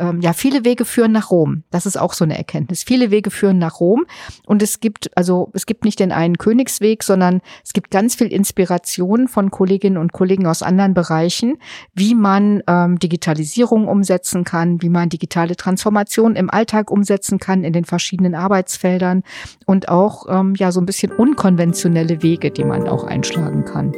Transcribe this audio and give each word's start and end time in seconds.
ähm, 0.00 0.20
ja, 0.20 0.32
viele 0.32 0.64
Wege 0.64 0.84
führen 0.84 1.12
nach 1.12 1.30
Rom. 1.30 1.62
Das 1.70 1.86
ist 1.86 1.96
auch 1.96 2.12
so 2.12 2.24
eine 2.24 2.36
Erkenntnis. 2.36 2.82
Viele 2.82 3.10
Wege 3.10 3.30
führen 3.30 3.58
nach 3.58 3.80
Rom. 3.80 4.04
Und 4.46 4.62
es 4.62 4.80
gibt, 4.80 5.16
also 5.16 5.50
es 5.52 5.66
gibt 5.66 5.84
nicht 5.84 6.00
den 6.00 6.12
einen 6.12 6.38
Königsweg, 6.38 7.02
sondern 7.02 7.40
es 7.64 7.72
gibt 7.72 7.90
ganz 7.90 8.14
viel 8.14 8.28
Inspiration 8.28 9.28
von 9.28 9.50
Kolleginnen 9.50 9.98
und 9.98 10.12
Kollegen 10.12 10.46
aus 10.46 10.62
anderen 10.62 10.94
Bereichen, 10.94 11.58
wie 11.94 12.14
man 12.14 12.62
ähm, 12.66 12.98
Digitalisierung 12.98 13.88
umsetzen 13.88 14.44
kann, 14.44 14.82
wie 14.82 14.88
man 14.88 15.08
digitale 15.08 15.56
Transformation 15.56 16.36
im 16.36 16.50
Alltag 16.50 16.90
umsetzen 16.90 17.38
kann 17.38 17.64
in 17.64 17.72
den 17.72 17.84
verschiedenen 17.84 18.34
Arbeitsfeldern 18.34 19.22
und 19.66 19.88
auch 19.88 20.26
ähm, 20.28 20.54
ja 20.56 20.72
so 20.72 20.80
ein 20.80 20.86
bisschen 20.86 21.12
unkonventionelle 21.12 22.22
Wege, 22.22 22.50
die 22.50 22.64
man 22.64 22.88
auch 22.88 23.04
einschlagen 23.04 23.64
kann. 23.64 23.92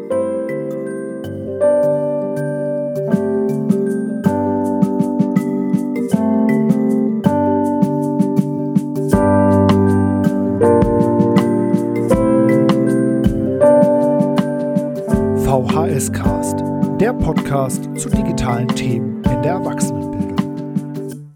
VHS 15.69 16.12
Cast, 16.12 16.59
der 17.01 17.12
Podcast 17.12 17.84
zu 17.97 18.09
digitalen 18.09 18.66
Themen 18.66 19.23
in 19.23 19.43
der 19.43 19.52
Erwachsenenbildung. 19.52 21.33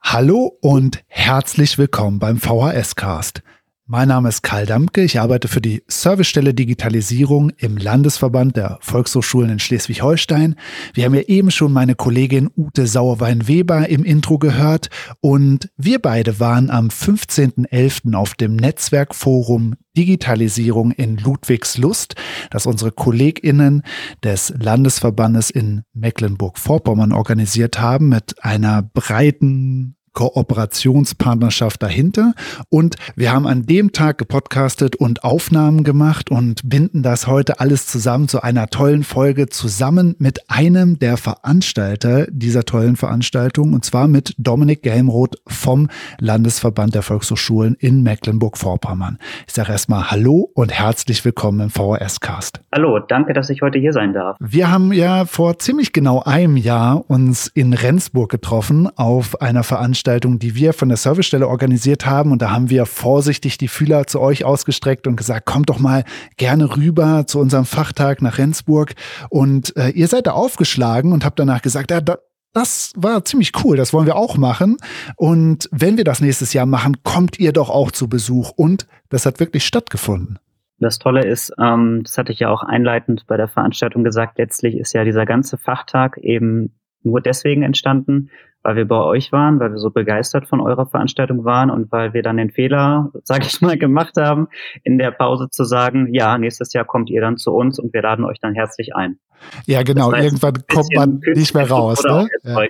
Hallo 0.00 0.56
und 0.62 1.04
herzlich 1.06 1.76
willkommen 1.76 2.18
beim 2.18 2.38
VHS 2.38 2.96
Cast. 2.96 3.42
Mein 3.86 4.08
Name 4.08 4.28
ist 4.28 4.42
Karl 4.42 4.64
Dampke. 4.64 5.02
Ich 5.02 5.18
arbeite 5.18 5.48
für 5.48 5.60
die 5.60 5.82
Servicestelle 5.88 6.54
Digitalisierung 6.54 7.50
im 7.58 7.76
Landesverband 7.76 8.56
der 8.56 8.78
Volkshochschulen 8.80 9.50
in 9.50 9.58
Schleswig-Holstein. 9.58 10.54
Wir 10.94 11.04
haben 11.04 11.14
ja 11.14 11.22
eben 11.22 11.50
schon 11.50 11.72
meine 11.72 11.96
Kollegin 11.96 12.48
Ute 12.56 12.86
Sauerwein-Weber 12.86 13.88
im 13.88 14.04
Intro 14.04 14.38
gehört 14.38 14.88
und 15.20 15.68
wir 15.76 15.98
beide 15.98 16.38
waren 16.38 16.70
am 16.70 16.88
15.11. 16.88 18.14
auf 18.14 18.34
dem 18.34 18.54
Netzwerkforum 18.54 19.74
Digitalisierung 19.96 20.92
in 20.92 21.16
Ludwigslust, 21.16 22.14
das 22.50 22.66
unsere 22.66 22.92
KollegInnen 22.92 23.82
des 24.22 24.54
Landesverbandes 24.56 25.50
in 25.50 25.82
Mecklenburg-Vorpommern 25.92 27.12
organisiert 27.12 27.80
haben 27.80 28.08
mit 28.08 28.42
einer 28.44 28.82
breiten 28.82 29.96
Kooperationspartnerschaft 30.12 31.82
dahinter. 31.82 32.34
Und 32.68 32.96
wir 33.16 33.32
haben 33.32 33.46
an 33.46 33.64
dem 33.64 33.92
Tag 33.92 34.18
gepodcastet 34.18 34.96
und 34.96 35.24
Aufnahmen 35.24 35.84
gemacht 35.84 36.30
und 36.30 36.60
binden 36.68 37.02
das 37.02 37.26
heute 37.26 37.60
alles 37.60 37.86
zusammen 37.86 38.28
zu 38.28 38.42
einer 38.42 38.68
tollen 38.68 39.04
Folge 39.04 39.48
zusammen 39.48 40.14
mit 40.18 40.50
einem 40.50 40.98
der 40.98 41.16
Veranstalter 41.16 42.26
dieser 42.30 42.64
tollen 42.64 42.96
Veranstaltung 42.96 43.72
und 43.72 43.84
zwar 43.84 44.06
mit 44.06 44.34
Dominik 44.38 44.82
Gelmroth 44.82 45.36
vom 45.46 45.88
Landesverband 46.18 46.94
der 46.94 47.02
Volkshochschulen 47.02 47.76
in 47.78 48.02
Mecklenburg-Vorpommern. 48.02 49.18
Ich 49.46 49.54
sage 49.54 49.72
erstmal 49.72 50.10
Hallo 50.10 50.50
und 50.54 50.72
herzlich 50.72 51.24
willkommen 51.24 51.60
im 51.60 51.70
VHS-Cast. 51.70 52.60
Hallo, 52.74 52.98
danke, 52.98 53.32
dass 53.32 53.48
ich 53.50 53.62
heute 53.62 53.78
hier 53.78 53.92
sein 53.92 54.12
darf. 54.12 54.36
Wir 54.40 54.70
haben 54.70 54.92
ja 54.92 55.24
vor 55.24 55.58
ziemlich 55.58 55.92
genau 55.92 56.22
einem 56.22 56.56
Jahr 56.56 57.08
uns 57.08 57.48
in 57.48 57.72
Rendsburg 57.72 58.30
getroffen 58.30 58.88
auf 58.96 59.40
einer 59.40 59.62
Veranstaltung 59.62 60.01
Veranstaltung, 60.02 60.40
die 60.40 60.56
wir 60.56 60.72
von 60.72 60.88
der 60.88 60.96
Servicestelle 60.96 61.46
organisiert 61.46 62.06
haben. 62.06 62.32
Und 62.32 62.42
da 62.42 62.50
haben 62.50 62.70
wir 62.70 62.86
vorsichtig 62.86 63.56
die 63.56 63.68
Fühler 63.68 64.06
zu 64.06 64.20
euch 64.20 64.44
ausgestreckt 64.44 65.06
und 65.06 65.16
gesagt, 65.16 65.46
kommt 65.46 65.70
doch 65.70 65.78
mal 65.78 66.04
gerne 66.36 66.76
rüber 66.76 67.24
zu 67.26 67.38
unserem 67.38 67.64
Fachtag 67.64 68.20
nach 68.20 68.38
Rendsburg. 68.38 68.94
Und 69.30 69.76
äh, 69.76 69.90
ihr 69.90 70.08
seid 70.08 70.26
da 70.26 70.32
aufgeschlagen 70.32 71.12
und 71.12 71.24
habt 71.24 71.38
danach 71.38 71.62
gesagt, 71.62 71.92
ja, 71.92 72.00
da, 72.00 72.18
das 72.52 72.92
war 72.96 73.24
ziemlich 73.24 73.52
cool, 73.64 73.76
das 73.76 73.92
wollen 73.92 74.06
wir 74.06 74.16
auch 74.16 74.36
machen. 74.36 74.76
Und 75.16 75.68
wenn 75.70 75.96
wir 75.96 76.04
das 76.04 76.20
nächstes 76.20 76.52
Jahr 76.52 76.66
machen, 76.66 77.04
kommt 77.04 77.38
ihr 77.38 77.52
doch 77.52 77.70
auch 77.70 77.92
zu 77.92 78.08
Besuch. 78.08 78.50
Und 78.50 78.88
das 79.08 79.24
hat 79.24 79.38
wirklich 79.38 79.64
stattgefunden. 79.64 80.40
Das 80.80 80.98
Tolle 80.98 81.24
ist, 81.24 81.52
ähm, 81.60 82.00
das 82.02 82.18
hatte 82.18 82.32
ich 82.32 82.40
ja 82.40 82.50
auch 82.50 82.64
einleitend 82.64 83.24
bei 83.28 83.36
der 83.36 83.46
Veranstaltung 83.46 84.02
gesagt, 84.02 84.38
letztlich 84.38 84.76
ist 84.76 84.94
ja 84.94 85.04
dieser 85.04 85.26
ganze 85.26 85.58
Fachtag 85.58 86.18
eben 86.18 86.74
nur 87.04 87.20
deswegen 87.20 87.62
entstanden, 87.62 88.30
weil 88.62 88.76
wir 88.76 88.86
bei 88.86 89.00
euch 89.00 89.32
waren, 89.32 89.60
weil 89.60 89.70
wir 89.70 89.78
so 89.78 89.90
begeistert 89.90 90.46
von 90.46 90.60
eurer 90.60 90.86
Veranstaltung 90.86 91.44
waren 91.44 91.70
und 91.70 91.90
weil 91.92 92.14
wir 92.14 92.22
dann 92.22 92.36
den 92.36 92.50
Fehler, 92.50 93.10
sage 93.24 93.46
ich 93.46 93.60
mal, 93.60 93.78
gemacht 93.78 94.16
haben, 94.16 94.48
in 94.84 94.98
der 94.98 95.10
Pause 95.10 95.48
zu 95.50 95.64
sagen, 95.64 96.12
ja, 96.12 96.38
nächstes 96.38 96.72
Jahr 96.72 96.84
kommt 96.84 97.10
ihr 97.10 97.20
dann 97.20 97.36
zu 97.36 97.52
uns 97.52 97.78
und 97.78 97.92
wir 97.92 98.02
laden 98.02 98.24
euch 98.24 98.38
dann 98.40 98.54
herzlich 98.54 98.94
ein. 98.94 99.18
Ja, 99.66 99.82
genau, 99.82 100.10
das 100.10 100.20
heißt, 100.20 100.26
irgendwann 100.26 100.54
kommt 100.72 100.94
man 100.94 101.20
nicht 101.34 101.54
mehr 101.54 101.68
raus. 101.68 102.02
Ne? 102.04 102.28
Ja. 102.44 102.66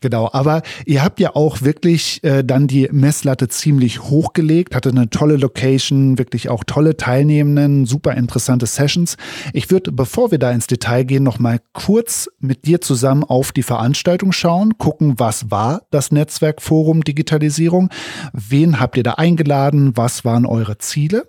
Genau, 0.00 0.28
aber 0.32 0.62
ihr 0.86 1.02
habt 1.02 1.20
ja 1.20 1.34
auch 1.34 1.62
wirklich 1.62 2.22
äh, 2.24 2.42
dann 2.42 2.66
die 2.66 2.88
Messlatte 2.92 3.48
ziemlich 3.48 4.02
hochgelegt, 4.02 4.74
hatte 4.74 4.90
eine 4.90 5.10
tolle 5.10 5.36
Location, 5.36 6.18
wirklich 6.18 6.48
auch 6.48 6.64
tolle 6.64 6.96
Teilnehmenden, 6.96 7.86
super 7.86 8.14
interessante 8.14 8.66
Sessions. 8.66 9.16
Ich 9.52 9.70
würde, 9.70 9.92
bevor 9.92 10.30
wir 10.30 10.38
da 10.38 10.50
ins 10.50 10.66
Detail 10.66 11.04
gehen, 11.04 11.22
noch 11.22 11.38
mal 11.38 11.60
kurz 11.72 12.28
mit 12.38 12.66
dir 12.66 12.80
zusammen 12.80 13.24
auf 13.24 13.52
die 13.52 13.62
Veranstaltung 13.62 14.32
schauen, 14.32 14.78
gucken, 14.78 15.14
was 15.18 15.50
war 15.50 15.82
das 15.90 16.12
Netzwerkforum 16.12 17.04
Digitalisierung, 17.04 17.90
wen 18.32 18.80
habt 18.80 18.96
ihr 18.96 19.02
da 19.02 19.12
eingeladen, 19.14 19.96
was 19.96 20.24
waren 20.24 20.46
eure 20.46 20.78
Ziele? 20.78 21.28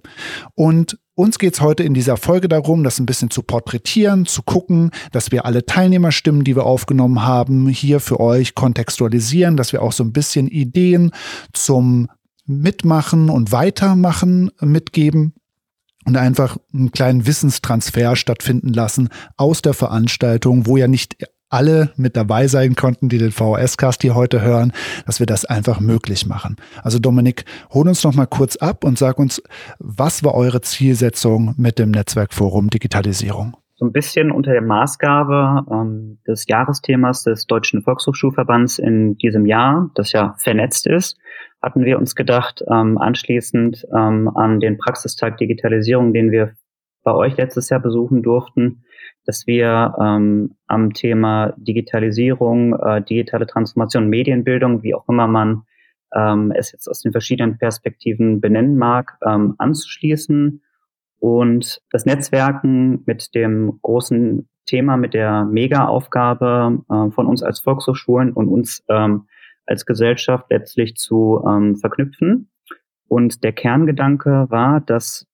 Und 0.55 0.97
uns 1.15 1.37
geht's 1.37 1.61
heute 1.61 1.83
in 1.83 1.93
dieser 1.93 2.17
Folge 2.17 2.47
darum, 2.47 2.83
das 2.83 2.99
ein 2.99 3.05
bisschen 3.05 3.29
zu 3.29 3.43
porträtieren, 3.43 4.25
zu 4.25 4.41
gucken, 4.41 4.91
dass 5.11 5.31
wir 5.31 5.45
alle 5.45 5.65
Teilnehmerstimmen, 5.65 6.43
die 6.43 6.55
wir 6.55 6.65
aufgenommen 6.65 7.23
haben, 7.23 7.67
hier 7.67 7.99
für 7.99 8.19
euch 8.19 8.55
kontextualisieren, 8.55 9.57
dass 9.57 9.73
wir 9.73 9.81
auch 9.81 9.91
so 9.91 10.03
ein 10.03 10.13
bisschen 10.13 10.47
Ideen 10.47 11.11
zum 11.53 12.09
Mitmachen 12.45 13.29
und 13.29 13.51
Weitermachen 13.51 14.51
mitgeben 14.59 15.33
und 16.05 16.17
einfach 16.17 16.57
einen 16.73 16.91
kleinen 16.91 17.25
Wissenstransfer 17.25 18.15
stattfinden 18.15 18.73
lassen 18.73 19.09
aus 19.37 19.61
der 19.61 19.73
Veranstaltung, 19.73 20.65
wo 20.65 20.77
ja 20.77 20.87
nicht 20.87 21.15
alle 21.53 21.91
mit 21.95 22.17
dabei 22.17 22.47
sein 22.47 22.75
konnten, 22.75 23.09
die 23.09 23.19
den 23.19 23.31
VHS-Cast 23.31 24.01
hier 24.01 24.15
heute 24.15 24.41
hören, 24.41 24.73
dass 25.05 25.19
wir 25.19 25.27
das 25.27 25.45
einfach 25.45 25.79
möglich 25.79 26.25
machen. 26.25 26.57
Also 26.81 26.99
Dominik, 26.99 27.45
hol 27.73 27.87
uns 27.87 28.03
noch 28.03 28.15
mal 28.15 28.25
kurz 28.25 28.55
ab 28.57 28.83
und 28.83 28.97
sag 28.97 29.19
uns, 29.19 29.41
was 29.79 30.23
war 30.23 30.33
eure 30.33 30.61
Zielsetzung 30.61 31.53
mit 31.57 31.79
dem 31.79 31.91
Netzwerkforum 31.91 32.69
Digitalisierung? 32.69 33.55
So 33.75 33.85
ein 33.85 33.91
bisschen 33.91 34.31
unter 34.31 34.51
der 34.51 34.61
Maßgabe 34.61 35.65
ähm, 35.71 36.19
des 36.27 36.45
Jahresthemas 36.47 37.23
des 37.23 37.47
Deutschen 37.47 37.81
Volkshochschulverbands 37.81 38.79
in 38.79 39.17
diesem 39.17 39.45
Jahr, 39.45 39.89
das 39.95 40.11
ja 40.11 40.35
vernetzt 40.37 40.87
ist, 40.87 41.17
hatten 41.61 41.85
wir 41.85 41.97
uns 41.97 42.15
gedacht, 42.15 42.63
ähm, 42.69 42.97
anschließend 42.97 43.85
ähm, 43.95 44.29
an 44.35 44.59
den 44.59 44.77
Praxistag 44.77 45.37
Digitalisierung, 45.37 46.13
den 46.13 46.31
wir 46.31 46.53
bei 47.03 47.13
euch 47.13 47.37
letztes 47.37 47.69
Jahr 47.69 47.79
besuchen 47.79 48.23
durften, 48.23 48.83
dass 49.25 49.47
wir 49.47 49.95
ähm, 49.99 50.55
am 50.67 50.93
Thema 50.93 51.53
Digitalisierung, 51.57 52.73
äh, 52.79 53.01
digitale 53.01 53.47
Transformation, 53.47 54.09
Medienbildung, 54.09 54.83
wie 54.83 54.95
auch 54.95 55.07
immer 55.07 55.27
man 55.27 55.63
ähm, 56.15 56.51
es 56.55 56.71
jetzt 56.71 56.87
aus 56.87 57.01
den 57.01 57.11
verschiedenen 57.11 57.57
Perspektiven 57.57 58.41
benennen 58.41 58.77
mag, 58.77 59.17
ähm, 59.25 59.55
anzuschließen 59.57 60.61
und 61.19 61.81
das 61.91 62.05
Netzwerken 62.05 63.03
mit 63.05 63.33
dem 63.33 63.79
großen 63.81 64.47
Thema, 64.65 64.97
mit 64.97 65.13
der 65.13 65.45
Mega-Aufgabe 65.45 66.83
äh, 66.89 67.11
von 67.11 67.27
uns 67.27 67.43
als 67.43 67.59
Volkshochschulen 67.59 68.33
und 68.33 68.49
uns 68.49 68.83
ähm, 68.89 69.27
als 69.65 69.85
Gesellschaft 69.85 70.47
letztlich 70.49 70.95
zu 70.95 71.41
ähm, 71.47 71.75
verknüpfen. 71.77 72.49
Und 73.07 73.43
der 73.43 73.53
Kerngedanke 73.53 74.47
war, 74.49 74.81
dass 74.81 75.27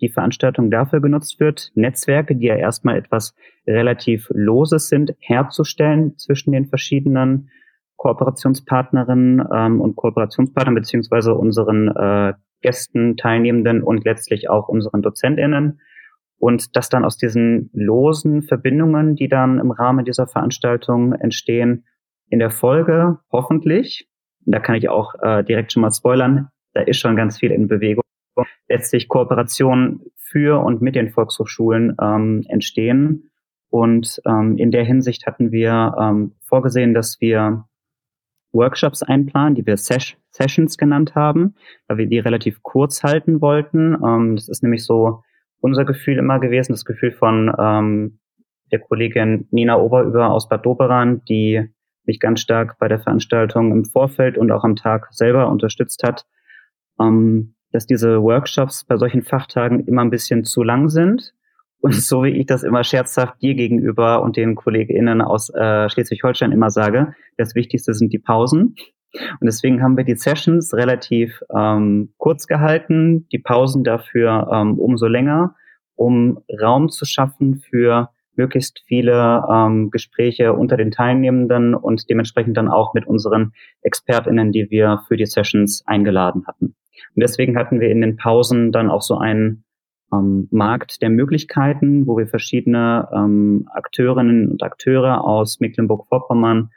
die 0.00 0.08
Veranstaltung 0.08 0.70
dafür 0.70 1.00
genutzt 1.00 1.40
wird, 1.40 1.70
Netzwerke, 1.74 2.36
die 2.36 2.46
ja 2.46 2.56
erstmal 2.56 2.96
etwas 2.96 3.34
relativ 3.66 4.28
Loses 4.30 4.88
sind, 4.88 5.14
herzustellen 5.20 6.16
zwischen 6.18 6.52
den 6.52 6.66
verschiedenen 6.66 7.50
Kooperationspartnerinnen 7.96 9.46
ähm, 9.52 9.80
und 9.80 9.96
Kooperationspartnern 9.96 10.74
beziehungsweise 10.74 11.34
unseren 11.34 11.88
äh, 11.88 12.34
Gästen, 12.60 13.16
Teilnehmenden 13.16 13.82
und 13.82 14.04
letztlich 14.04 14.50
auch 14.50 14.68
unseren 14.68 15.02
DozentInnen. 15.02 15.80
Und 16.38 16.76
dass 16.76 16.90
dann 16.90 17.04
aus 17.04 17.16
diesen 17.16 17.70
losen 17.72 18.42
Verbindungen, 18.42 19.16
die 19.16 19.28
dann 19.28 19.58
im 19.58 19.70
Rahmen 19.70 20.04
dieser 20.04 20.26
Veranstaltung 20.26 21.14
entstehen, 21.14 21.86
in 22.28 22.38
der 22.38 22.50
Folge 22.50 23.18
hoffentlich, 23.32 24.08
da 24.40 24.60
kann 24.60 24.74
ich 24.74 24.88
auch 24.88 25.14
äh, 25.22 25.42
direkt 25.44 25.72
schon 25.72 25.80
mal 25.82 25.92
spoilern, 25.92 26.48
da 26.74 26.82
ist 26.82 26.98
schon 26.98 27.16
ganz 27.16 27.38
viel 27.38 27.52
in 27.52 27.68
Bewegung, 27.68 28.02
letztlich 28.68 29.08
Kooperationen 29.08 30.02
für 30.16 30.62
und 30.62 30.82
mit 30.82 30.94
den 30.94 31.10
Volkshochschulen 31.10 31.96
ähm, 32.00 32.44
entstehen. 32.48 33.30
Und 33.70 34.20
ähm, 34.26 34.56
in 34.58 34.70
der 34.70 34.84
Hinsicht 34.84 35.26
hatten 35.26 35.52
wir 35.52 35.94
ähm, 36.00 36.34
vorgesehen, 36.40 36.94
dass 36.94 37.20
wir 37.20 37.64
Workshops 38.52 39.02
einplanen, 39.02 39.54
die 39.54 39.66
wir 39.66 39.76
Ses 39.76 40.16
Sessions 40.30 40.76
genannt 40.76 41.14
haben, 41.14 41.54
weil 41.88 41.98
wir 41.98 42.06
die 42.06 42.18
relativ 42.18 42.62
kurz 42.62 43.02
halten 43.02 43.40
wollten. 43.40 43.96
Ähm, 44.04 44.36
das 44.36 44.48
ist 44.48 44.62
nämlich 44.62 44.84
so 44.84 45.22
unser 45.60 45.84
Gefühl 45.84 46.18
immer 46.18 46.40
gewesen, 46.40 46.72
das 46.72 46.84
Gefühl 46.84 47.12
von 47.12 47.52
ähm, 47.58 48.18
der 48.70 48.80
Kollegin 48.80 49.48
Nina 49.50 49.78
Oberüber 49.78 50.30
aus 50.30 50.48
Bad 50.48 50.66
Doberan, 50.66 51.22
die 51.24 51.68
mich 52.04 52.20
ganz 52.20 52.40
stark 52.40 52.78
bei 52.78 52.88
der 52.88 53.00
Veranstaltung 53.00 53.72
im 53.72 53.84
Vorfeld 53.84 54.38
und 54.38 54.50
auch 54.52 54.64
am 54.64 54.76
Tag 54.76 55.08
selber 55.10 55.48
unterstützt 55.48 56.02
hat, 56.04 56.26
ähm, 57.00 57.55
dass 57.72 57.86
diese 57.86 58.22
Workshops 58.22 58.84
bei 58.84 58.96
solchen 58.96 59.22
Fachtagen 59.22 59.80
immer 59.86 60.02
ein 60.02 60.10
bisschen 60.10 60.44
zu 60.44 60.62
lang 60.62 60.88
sind. 60.88 61.34
Und 61.80 61.94
so 61.94 62.24
wie 62.24 62.30
ich 62.30 62.46
das 62.46 62.62
immer 62.62 62.84
scherzhaft 62.84 63.40
dir 63.42 63.54
gegenüber 63.54 64.22
und 64.22 64.36
den 64.36 64.54
KollegInnen 64.54 65.20
aus 65.20 65.50
äh, 65.50 65.88
Schleswig-Holstein 65.88 66.52
immer 66.52 66.70
sage, 66.70 67.14
das 67.36 67.54
Wichtigste 67.54 67.94
sind 67.94 68.12
die 68.12 68.18
Pausen. 68.18 68.74
Und 69.40 69.46
deswegen 69.46 69.82
haben 69.82 69.96
wir 69.96 70.04
die 70.04 70.16
Sessions 70.16 70.74
relativ 70.74 71.40
ähm, 71.54 72.12
kurz 72.18 72.46
gehalten, 72.46 73.26
die 73.32 73.38
Pausen 73.38 73.84
dafür 73.84 74.50
ähm, 74.52 74.78
umso 74.78 75.06
länger, 75.06 75.54
um 75.94 76.40
Raum 76.60 76.90
zu 76.90 77.06
schaffen 77.06 77.60
für 77.60 78.10
möglichst 78.36 78.82
viele 78.86 79.42
ähm, 79.50 79.90
Gespräche 79.90 80.52
unter 80.52 80.76
den 80.76 80.90
Teilnehmenden 80.90 81.74
und 81.74 82.08
dementsprechend 82.10 82.56
dann 82.56 82.68
auch 82.68 82.94
mit 82.94 83.06
unseren 83.06 83.52
ExpertInnen, 83.82 84.52
die 84.52 84.70
wir 84.70 85.02
für 85.08 85.16
die 85.16 85.26
Sessions 85.26 85.82
eingeladen 85.86 86.46
hatten. 86.46 86.74
Und 87.14 87.22
deswegen 87.22 87.56
hatten 87.56 87.80
wir 87.80 87.90
in 87.90 88.00
den 88.00 88.16
Pausen 88.16 88.72
dann 88.72 88.90
auch 88.90 89.02
so 89.02 89.18
einen 89.18 89.64
ähm, 90.12 90.48
Markt 90.50 91.02
der 91.02 91.10
Möglichkeiten, 91.10 92.06
wo 92.06 92.16
wir 92.16 92.26
verschiedene 92.26 93.08
ähm, 93.12 93.68
Akteurinnen 93.72 94.50
und 94.50 94.62
Akteure 94.62 95.24
aus 95.24 95.60
Mecklenburg-Vorpommern 95.60 96.70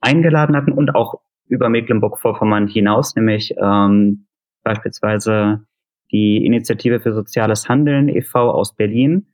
eingeladen 0.00 0.56
hatten 0.56 0.72
und 0.72 0.94
auch 0.94 1.20
über 1.48 1.68
Mecklenburg-Vorpommern 1.68 2.68
hinaus, 2.68 3.14
nämlich 3.14 3.54
ähm, 3.60 4.26
beispielsweise 4.62 5.64
die 6.10 6.44
Initiative 6.44 7.00
für 7.00 7.12
soziales 7.12 7.68
Handeln 7.68 8.08
e.V. 8.08 8.50
aus 8.50 8.74
Berlin, 8.74 9.26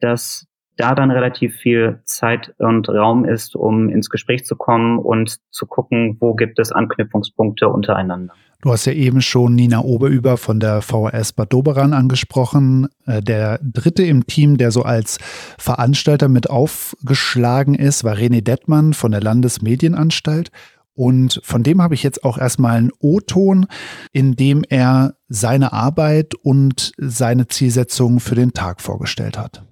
dass 0.00 0.46
da 0.82 0.96
dann 0.96 1.12
relativ 1.12 1.54
viel 1.56 2.00
Zeit 2.04 2.54
und 2.58 2.88
Raum 2.88 3.24
ist, 3.24 3.54
um 3.54 3.88
ins 3.88 4.10
Gespräch 4.10 4.44
zu 4.44 4.56
kommen 4.56 4.98
und 4.98 5.38
zu 5.50 5.66
gucken, 5.66 6.16
wo 6.18 6.34
gibt 6.34 6.58
es 6.58 6.72
Anknüpfungspunkte 6.72 7.68
untereinander. 7.68 8.34
Du 8.62 8.70
hast 8.70 8.86
ja 8.86 8.92
eben 8.92 9.22
schon 9.22 9.54
Nina 9.54 9.80
Oberüber 9.80 10.36
von 10.36 10.60
der 10.60 10.82
VHS 10.82 11.32
Bad 11.32 11.52
Doberan 11.52 11.92
angesprochen. 11.92 12.88
Äh, 13.06 13.20
der 13.20 13.58
dritte 13.62 14.04
im 14.04 14.26
Team, 14.26 14.56
der 14.56 14.70
so 14.70 14.82
als 14.82 15.18
Veranstalter 15.58 16.28
mit 16.28 16.50
aufgeschlagen 16.50 17.74
ist, 17.74 18.02
war 18.04 18.16
René 18.16 18.40
Dettmann 18.40 18.92
von 18.92 19.12
der 19.12 19.20
Landesmedienanstalt. 19.20 20.50
Und 20.94 21.40
von 21.42 21.62
dem 21.62 21.80
habe 21.80 21.94
ich 21.94 22.02
jetzt 22.02 22.24
auch 22.24 22.38
erstmal 22.38 22.76
einen 22.76 22.92
O-Ton, 23.00 23.66
in 24.12 24.36
dem 24.36 24.62
er 24.68 25.14
seine 25.28 25.72
Arbeit 25.72 26.34
und 26.34 26.92
seine 26.98 27.48
Zielsetzungen 27.48 28.20
für 28.20 28.34
den 28.34 28.52
Tag 28.52 28.80
vorgestellt 28.80 29.38
hat. 29.38 29.64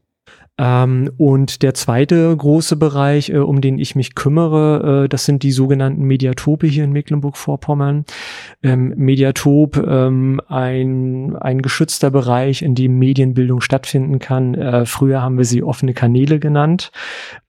Ähm, 0.61 1.11
und 1.17 1.62
der 1.62 1.73
zweite 1.73 2.37
große 2.37 2.77
Bereich, 2.77 3.31
äh, 3.31 3.39
um 3.39 3.62
den 3.62 3.79
ich 3.79 3.97
mich 3.97 4.15
kümmere, 4.15 5.05
äh, 5.05 5.09
das 5.09 5.25
sind 5.25 5.43
die 5.43 5.53
sogenannten 5.53 6.03
Mediatope 6.03 6.67
hier 6.67 6.85
in 6.85 6.93
Mecklenburg-Vorpommern. 6.93 8.05
Ähm, 8.62 8.93
Mediatop, 8.95 9.79
ähm, 9.79 10.39
ein, 10.49 11.35
ein 11.37 11.62
geschützter 11.62 12.11
Bereich, 12.11 12.61
in 12.61 12.75
dem 12.75 12.99
Medienbildung 12.99 13.62
stattfinden 13.62 14.19
kann. 14.19 14.55
Äh, 14.55 14.85
früher 14.85 15.23
haben 15.23 15.39
wir 15.39 15.47
sie 15.47 15.62
offene 15.62 15.95
Kanäle 15.95 16.39
genannt. 16.39 16.93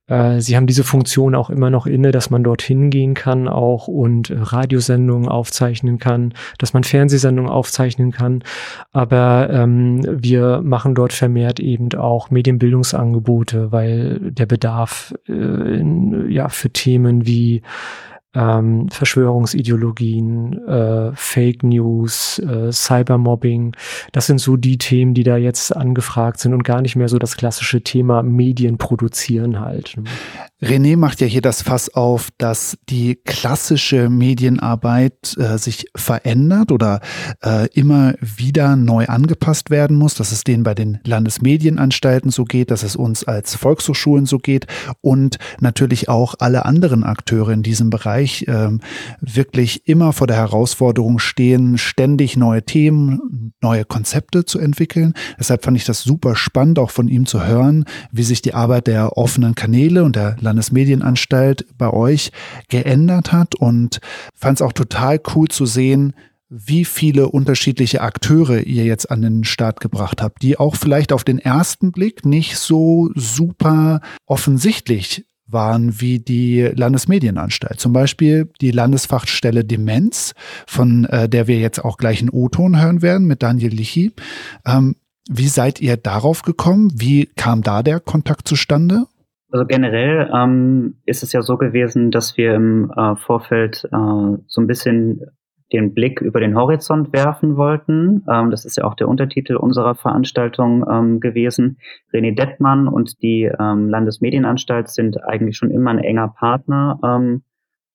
Äh, 0.08 0.42
sie 0.42 0.56
haben 0.56 0.68
diese 0.68 0.84
Funktion 0.84 1.36
auch 1.36 1.50
immer 1.50 1.70
noch 1.70 1.86
inne, 1.86 2.12
dass 2.12 2.30
man 2.30 2.44
dorthin 2.44 2.90
gehen 2.90 3.14
kann 3.14 3.48
auch 3.48 3.88
und 3.88 4.30
äh, 4.30 4.38
Radiosendungen 4.38 5.30
aufzeichnen 5.30 6.00
kann, 6.00 6.34
dass 6.58 6.74
man 6.74 6.84
Fernsehsendungen 6.84 7.52
aufzeichnen 7.52 8.12
kann. 8.12 8.44
Aber 8.92 9.50
ähm, 9.52 10.02
wir 10.10 10.62
machen 10.64 10.96
dort 10.96 11.14
vermehrt 11.14 11.60
eben 11.60 11.94
auch 11.94 12.30
Medienbildungsangebote, 12.30 13.72
weil 13.72 14.32
der 14.32 14.46
Bedarf 14.46 15.14
äh, 15.28 15.34
in, 15.34 16.30
ja 16.30 16.50
für 16.50 16.70
Themen 16.70 17.26
wie 17.26 17.62
ähm, 18.34 18.88
Verschwörungsideologien, 18.90 20.68
äh, 20.68 21.12
Fake 21.16 21.64
News, 21.64 22.40
äh, 22.40 22.72
Cybermobbing. 22.72 23.76
Das 24.12 24.28
sind 24.28 24.40
so 24.40 24.58
die 24.58 24.78
Themen, 24.78 25.14
die 25.14 25.24
da 25.24 25.38
jetzt 25.38 25.76
angefragt 25.76 26.40
sind 26.40 26.54
und 26.54 26.64
gar 26.64 26.82
nicht 26.82 26.96
mehr 26.96 27.10
so 27.10 27.20
das 27.20 27.36
klassische 27.36 27.84
Thema 27.84 28.24
Medien 28.24 28.78
produzieren 28.78 29.60
halt. 29.60 29.98
Ne? 29.98 30.04
René 30.64 30.96
macht 30.96 31.22
ja 31.22 31.28
hier 31.28 31.42
das 31.42 31.64
Fass 31.64 31.94
auf, 31.94 32.30
dass 32.38 32.78
die 32.88 33.16
klassische 33.16 34.10
Medienarbeit 34.10 35.36
äh, 35.38 35.58
sich 35.58 35.88
verändert 35.96 36.72
oder 36.72 37.02
äh, 37.44 37.68
immer 37.74 38.14
wieder 38.22 38.76
neu 38.76 39.08
angepasst 39.08 39.72
werden 39.72 39.98
muss, 39.98 40.14
dass 40.14 40.32
es 40.32 40.44
denen 40.44 40.64
bei 40.64 40.76
den 40.76 41.00
Landesmedienanstalten 41.04 42.30
so 42.30 42.46
geht, 42.46 42.70
dass 42.70 42.84
es 42.84 42.96
uns 42.96 43.24
als 43.24 43.56
Volkshochschulen 43.56 44.28
so 44.28 44.38
geht 44.38 44.68
und 45.02 45.40
natürlich 45.60 46.10
auch 46.10 46.36
alle 46.38 46.66
anderen 46.66 47.04
Akteure 47.04 47.50
in 47.50 47.64
diesem 47.64 47.90
Bereich 47.90 48.21
äh, 48.22 48.70
wirklich 49.20 49.88
immer 49.88 50.14
vor 50.14 50.28
der 50.28 50.38
Herausforderung 50.38 51.20
stehen, 51.20 51.78
ständig 51.78 52.38
neue 52.38 52.64
Themen, 52.64 53.54
neue 53.62 53.86
Konzepte 53.86 54.46
zu 54.46 54.60
entwickeln. 54.60 55.14
Deshalb 55.40 55.64
fand 55.64 55.78
ich 55.78 55.86
das 55.86 56.04
super 56.04 56.36
spannend, 56.36 56.80
auch 56.80 56.92
von 56.92 57.08
ihm 57.08 57.26
zu 57.26 57.46
hören, 57.46 57.86
wie 58.12 58.24
sich 58.24 58.42
die 58.42 58.54
Arbeit 58.54 58.88
der 58.88 59.18
offenen 59.18 59.56
Kanäle 59.56 60.04
und 60.04 60.16
der 60.16 60.36
Landesmedienanstalt 60.40 61.66
bei 61.78 61.92
euch 61.92 62.32
geändert 62.70 63.32
hat 63.32 63.56
und 63.56 64.00
fand 64.36 64.58
es 64.58 64.62
auch 64.62 64.74
total 64.74 65.20
cool 65.36 65.48
zu 65.48 65.66
sehen, 65.66 66.14
wie 66.54 66.84
viele 66.84 67.30
unterschiedliche 67.30 68.02
Akteure 68.02 68.60
ihr 68.60 68.84
jetzt 68.84 69.10
an 69.10 69.22
den 69.22 69.46
Start 69.46 69.80
gebracht 69.80 70.22
habt, 70.22 70.42
die 70.44 70.60
auch 70.60 70.76
vielleicht 70.76 71.14
auf 71.14 71.24
den 71.24 71.40
ersten 71.40 71.94
Blick 71.94 72.26
nicht 72.26 72.58
so 72.58 73.10
super 73.16 74.02
offensichtlich 74.26 75.26
waren 75.52 76.00
wie 76.02 76.20
die 76.20 76.62
Landesmedienanstalt. 76.62 77.80
Zum 77.80 77.94
Beispiel 77.94 78.50
die 78.62 78.72
Landesfachstelle 78.72 79.64
Demenz, 79.64 80.34
von 80.68 81.06
äh, 81.06 81.28
der 81.30 81.48
wir 81.48 81.60
jetzt 81.60 81.84
auch 81.84 81.98
gleich 81.98 82.20
einen 82.20 82.30
O-Ton 82.30 82.82
hören 82.82 83.02
werden 83.02 83.28
mit 83.28 83.44
Daniel 83.44 83.74
Lichi. 83.74 84.14
Ähm, 84.66 84.96
wie 85.30 85.48
seid 85.48 85.82
ihr 85.82 85.98
darauf 85.98 86.42
gekommen? 86.42 86.92
Wie 86.96 87.28
kam 87.36 87.62
da 87.62 87.84
der 87.84 88.00
Kontakt 88.00 88.48
zustande? 88.48 89.06
Also 89.52 89.66
generell 89.66 90.30
ähm, 90.34 90.96
ist 91.06 91.24
es 91.24 91.34
ja 91.34 91.42
so 91.42 91.58
gewesen, 91.58 92.10
dass 92.10 92.38
wir 92.38 92.56
im 92.56 92.92
äh, 92.96 93.16
Vorfeld 93.16 93.84
äh, 93.92 94.38
so 94.48 94.62
ein 94.62 94.68
bisschen 94.68 95.22
den 95.72 95.94
Blick 95.94 96.22
über 96.22 96.40
den 96.40 96.56
Horizont 96.56 97.14
werfen 97.14 97.56
wollten. 97.56 98.24
Ähm, 98.30 98.52
das 98.52 98.66
ist 98.66 98.78
ja 98.78 98.84
auch 98.84 98.96
der 98.96 99.08
Untertitel 99.08 99.56
unserer 99.56 99.96
Veranstaltung 99.96 100.86
ähm, 100.90 101.20
gewesen. 101.20 101.78
René 102.14 102.36
Dettmann 102.36 102.88
und 102.88 103.22
die 103.22 103.44
ähm, 103.44 103.90
Landesmedienanstalt 103.90 104.90
sind 104.90 105.24
eigentlich 105.24 105.58
schon 105.58 105.72
immer 105.72 105.92
ein 105.92 106.00
enger 106.00 106.30
Partner 106.30 107.00
ähm, 107.04 107.44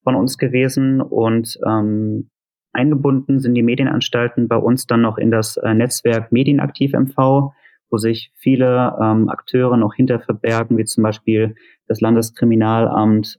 von 0.03 0.15
uns 0.15 0.39
gewesen 0.39 1.01
und 1.01 1.59
ähm, 1.67 2.31
eingebunden 2.73 3.41
sind 3.41 3.55
die 3.55 3.63
Medienanstalten 3.63 4.49
bei 4.49 4.57
uns 4.57 4.87
dann 4.87 5.03
noch 5.03 5.19
in 5.19 5.31
das 5.31 5.57
äh, 5.57 5.75
Netzwerk 5.75 6.33
Medienaktiv 6.33 6.93
MV 6.93 7.53
wo 7.89 7.99
sich 7.99 8.33
viele 8.35 8.97
ähm, 9.01 9.29
Akteure 9.29 9.77
noch 9.77 9.95
hinter 9.95 10.19
verbergen, 10.19 10.77
wie 10.77 10.85
zum 10.85 11.05
Beispiel 11.05 11.55
das 11.87 12.01
Landeskriminalamt, 12.01 13.39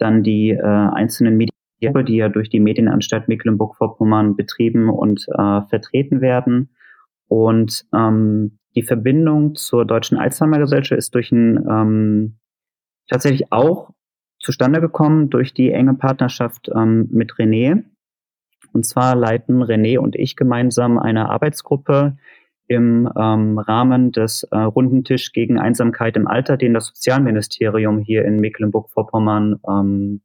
dann 0.00 0.22
die 0.22 0.50
äh, 0.50 0.62
einzelnen 0.62 1.36
Medien, 1.36 1.49
die 1.80 2.16
ja 2.16 2.28
durch 2.28 2.48
die 2.48 2.60
Medienanstalt 2.60 3.28
Mecklenburg-Vorpommern 3.28 4.36
betrieben 4.36 4.90
und 4.90 5.26
äh, 5.28 5.62
vertreten 5.68 6.20
werden. 6.20 6.70
Und 7.28 7.86
ähm, 7.94 8.58
die 8.76 8.82
Verbindung 8.82 9.54
zur 9.54 9.84
Deutschen 9.84 10.18
Alzheimer-Gesellschaft 10.18 10.98
ist 10.98 11.14
durch 11.14 11.32
ein 11.32 11.66
ähm, 11.68 12.38
tatsächlich 13.08 13.52
auch 13.52 13.90
zustande 14.38 14.80
gekommen 14.80 15.30
durch 15.30 15.54
die 15.54 15.70
enge 15.70 15.94
Partnerschaft 15.94 16.70
ähm, 16.74 17.08
mit 17.10 17.32
René. 17.32 17.84
Und 18.72 18.86
zwar 18.86 19.16
leiten 19.16 19.62
René 19.62 19.98
und 19.98 20.16
ich 20.16 20.36
gemeinsam 20.36 20.98
eine 20.98 21.28
Arbeitsgruppe, 21.28 22.16
im 22.70 23.10
ähm, 23.18 23.58
Rahmen 23.58 24.12
des 24.12 24.44
äh, 24.44 24.56
Rundentisch 24.56 25.32
gegen 25.32 25.58
Einsamkeit 25.58 26.16
im 26.16 26.28
Alter, 26.28 26.56
den 26.56 26.72
das 26.72 26.86
Sozialministerium 26.86 27.98
hier 27.98 28.24
in 28.24 28.38
Mecklenburg-Vorpommern 28.38 29.58
ähm, 29.68 30.20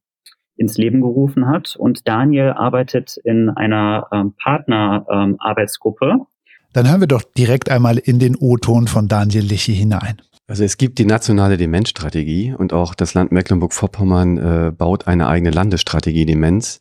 ins 0.58 0.78
Leben 0.78 1.02
gerufen 1.02 1.48
hat. 1.48 1.76
Und 1.76 2.08
Daniel 2.08 2.52
arbeitet 2.52 3.18
in 3.24 3.50
einer 3.50 4.08
ähm, 4.12 4.34
Partnerarbeitsgruppe. 4.42 6.06
Ähm, 6.12 6.26
Dann 6.74 6.90
hören 6.90 7.02
wir 7.02 7.08
doch 7.08 7.24
direkt 7.24 7.70
einmal 7.70 7.98
in 7.98 8.20
den 8.20 8.36
O-Ton 8.36 8.88
von 8.88 9.08
Daniel 9.08 9.44
Liche 9.44 9.72
hinein. 9.72 10.22
Also 10.48 10.64
es 10.64 10.78
gibt 10.78 11.00
die 11.00 11.06
nationale 11.06 11.58
Demenzstrategie 11.58 12.54
und 12.54 12.72
auch 12.72 12.94
das 12.94 13.16
Land 13.16 13.32
Mecklenburg-Vorpommern 13.32 14.38
äh, 14.38 14.72
baut 14.72 15.08
eine 15.08 15.28
eigene 15.28 15.50
Landesstrategie 15.50 16.28
Demenz, 16.28 16.80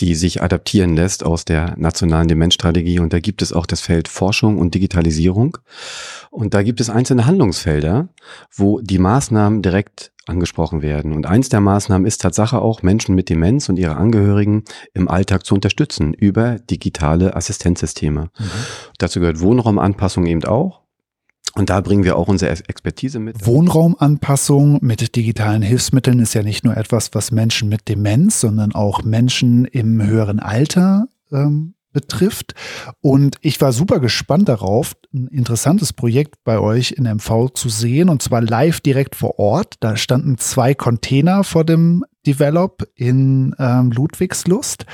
die 0.00 0.16
sich 0.16 0.42
adaptieren 0.42 0.96
lässt 0.96 1.24
aus 1.24 1.44
der 1.44 1.74
nationalen 1.78 2.26
Demenzstrategie. 2.26 2.98
Und 2.98 3.12
da 3.12 3.20
gibt 3.20 3.40
es 3.40 3.52
auch 3.52 3.66
das 3.66 3.80
Feld 3.80 4.08
Forschung 4.08 4.58
und 4.58 4.74
Digitalisierung. 4.74 5.58
Und 6.30 6.54
da 6.54 6.64
gibt 6.64 6.80
es 6.80 6.90
einzelne 6.90 7.24
Handlungsfelder, 7.24 8.08
wo 8.52 8.80
die 8.80 8.98
Maßnahmen 8.98 9.62
direkt 9.62 10.10
angesprochen 10.26 10.82
werden. 10.82 11.12
Und 11.12 11.26
eins 11.26 11.48
der 11.48 11.60
Maßnahmen 11.60 12.06
ist 12.06 12.20
Tatsache 12.22 12.60
auch, 12.60 12.82
Menschen 12.82 13.14
mit 13.14 13.28
Demenz 13.28 13.68
und 13.68 13.78
ihre 13.78 13.94
Angehörigen 13.94 14.64
im 14.92 15.06
Alltag 15.06 15.46
zu 15.46 15.54
unterstützen 15.54 16.14
über 16.14 16.58
digitale 16.58 17.36
Assistenzsysteme. 17.36 18.30
Mhm. 18.36 18.44
Dazu 18.98 19.20
gehört 19.20 19.40
Wohnraumanpassung 19.40 20.26
eben 20.26 20.42
auch 20.44 20.83
Und 21.56 21.70
da 21.70 21.80
bringen 21.80 22.02
wir 22.02 22.16
auch 22.16 22.26
unsere 22.26 22.50
Expertise 22.50 23.20
mit. 23.20 23.46
Wohnraumanpassung 23.46 24.78
mit 24.82 25.14
digitalen 25.14 25.62
Hilfsmitteln 25.62 26.18
ist 26.18 26.34
ja 26.34 26.42
nicht 26.42 26.64
nur 26.64 26.76
etwas, 26.76 27.14
was 27.14 27.30
Menschen 27.30 27.68
mit 27.68 27.88
Demenz, 27.88 28.40
sondern 28.40 28.74
auch 28.74 29.04
Menschen 29.04 29.64
im 29.64 30.04
höheren 30.04 30.40
Alter 30.40 31.06
ähm, 31.30 31.74
betrifft. 31.92 32.54
Und 33.00 33.36
ich 33.40 33.60
war 33.60 33.72
super 33.72 34.00
gespannt 34.00 34.48
darauf, 34.48 34.94
ein 35.14 35.28
interessantes 35.28 35.92
Projekt 35.92 36.42
bei 36.42 36.58
euch 36.58 36.92
in 36.92 37.04
MV 37.04 37.50
zu 37.54 37.68
sehen, 37.68 38.08
und 38.10 38.20
zwar 38.20 38.42
live 38.42 38.80
direkt 38.80 39.14
vor 39.14 39.38
Ort. 39.38 39.76
Da 39.80 39.96
standen 39.96 40.36
zwei 40.38 40.74
Container 40.74 41.44
vor 41.44 41.64
dem 41.64 42.04
Develop 42.26 42.86
in 42.96 43.54
ähm, 43.58 43.92
Ludwigslust. 43.92 44.86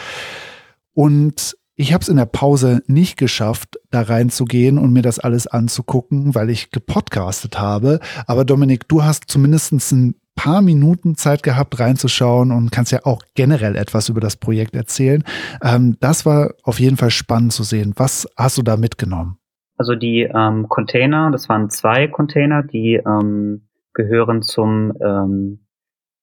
Und 0.92 1.56
ich 1.80 1.94
habe 1.94 2.02
es 2.02 2.10
in 2.10 2.18
der 2.18 2.26
Pause 2.26 2.82
nicht 2.88 3.16
geschafft, 3.16 3.80
da 3.90 4.02
reinzugehen 4.02 4.76
und 4.76 4.92
mir 4.92 5.00
das 5.00 5.18
alles 5.18 5.46
anzugucken, 5.46 6.34
weil 6.34 6.50
ich 6.50 6.70
gepodcastet 6.70 7.58
habe. 7.58 8.00
Aber 8.26 8.44
Dominik, 8.44 8.86
du 8.86 9.02
hast 9.02 9.30
zumindest 9.30 9.72
ein 9.72 10.14
paar 10.36 10.60
Minuten 10.60 11.16
Zeit 11.16 11.42
gehabt, 11.42 11.80
reinzuschauen 11.80 12.52
und 12.52 12.70
kannst 12.70 12.92
ja 12.92 13.00
auch 13.04 13.22
generell 13.34 13.76
etwas 13.76 14.10
über 14.10 14.20
das 14.20 14.36
Projekt 14.36 14.76
erzählen. 14.76 15.24
Ähm, 15.62 15.96
das 16.00 16.26
war 16.26 16.52
auf 16.64 16.80
jeden 16.80 16.98
Fall 16.98 17.10
spannend 17.10 17.54
zu 17.54 17.62
sehen. 17.62 17.94
Was 17.96 18.28
hast 18.36 18.58
du 18.58 18.62
da 18.62 18.76
mitgenommen? 18.76 19.38
Also 19.78 19.94
die 19.94 20.28
ähm, 20.30 20.68
Container, 20.68 21.30
das 21.30 21.48
waren 21.48 21.70
zwei 21.70 22.08
Container, 22.08 22.62
die 22.62 23.00
ähm, 23.06 23.62
gehören 23.94 24.42
zum 24.42 24.92
ähm, 25.02 25.60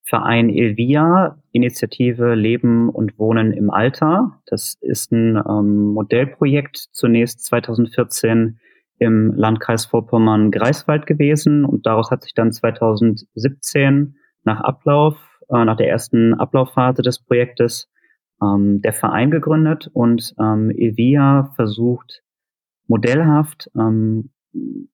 Verein 0.07 0.49
Elvia, 0.49 1.37
Initiative 1.51 2.33
Leben 2.33 2.89
und 2.89 3.19
Wohnen 3.19 3.51
im 3.51 3.69
Alter. 3.69 4.39
Das 4.45 4.77
ist 4.79 5.11
ein 5.11 5.35
ähm, 5.35 5.93
Modellprojekt, 5.93 6.77
zunächst 6.93 7.43
2014 7.45 8.59
im 8.99 9.33
Landkreis 9.35 9.85
Vorpommern-Greifswald 9.85 11.05
gewesen 11.07 11.65
und 11.65 11.85
daraus 11.85 12.09
hat 12.09 12.23
sich 12.23 12.33
dann 12.33 12.53
2017 12.53 14.15
nach 14.43 14.61
Ablauf, 14.61 15.17
äh, 15.49 15.65
nach 15.65 15.75
der 15.75 15.89
ersten 15.89 16.33
Ablaufphase 16.35 17.01
des 17.01 17.19
Projektes 17.19 17.91
ähm, 18.41 18.81
der 18.81 18.93
Verein 18.93 19.29
gegründet 19.29 19.89
und 19.91 20.33
ähm, 20.39 20.71
Elvia 20.71 21.51
versucht 21.55 22.23
modellhaft 22.87 23.69
ähm, 23.77 24.31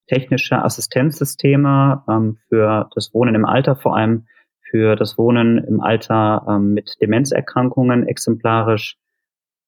technische 0.07 0.63
Assistenzsysteme 0.63 2.03
ähm, 2.09 2.37
für 2.49 2.89
das 2.95 3.13
Wohnen 3.13 3.35
im 3.35 3.45
Alter 3.45 3.75
vor 3.75 3.95
allem 3.95 4.25
für 4.73 4.95
das 4.95 5.19
Wohnen 5.19 5.59
im 5.59 5.81
Alter 5.81 6.47
ähm, 6.49 6.73
mit 6.73 6.95
Demenzerkrankungen 6.99 8.07
exemplarisch 8.07 8.97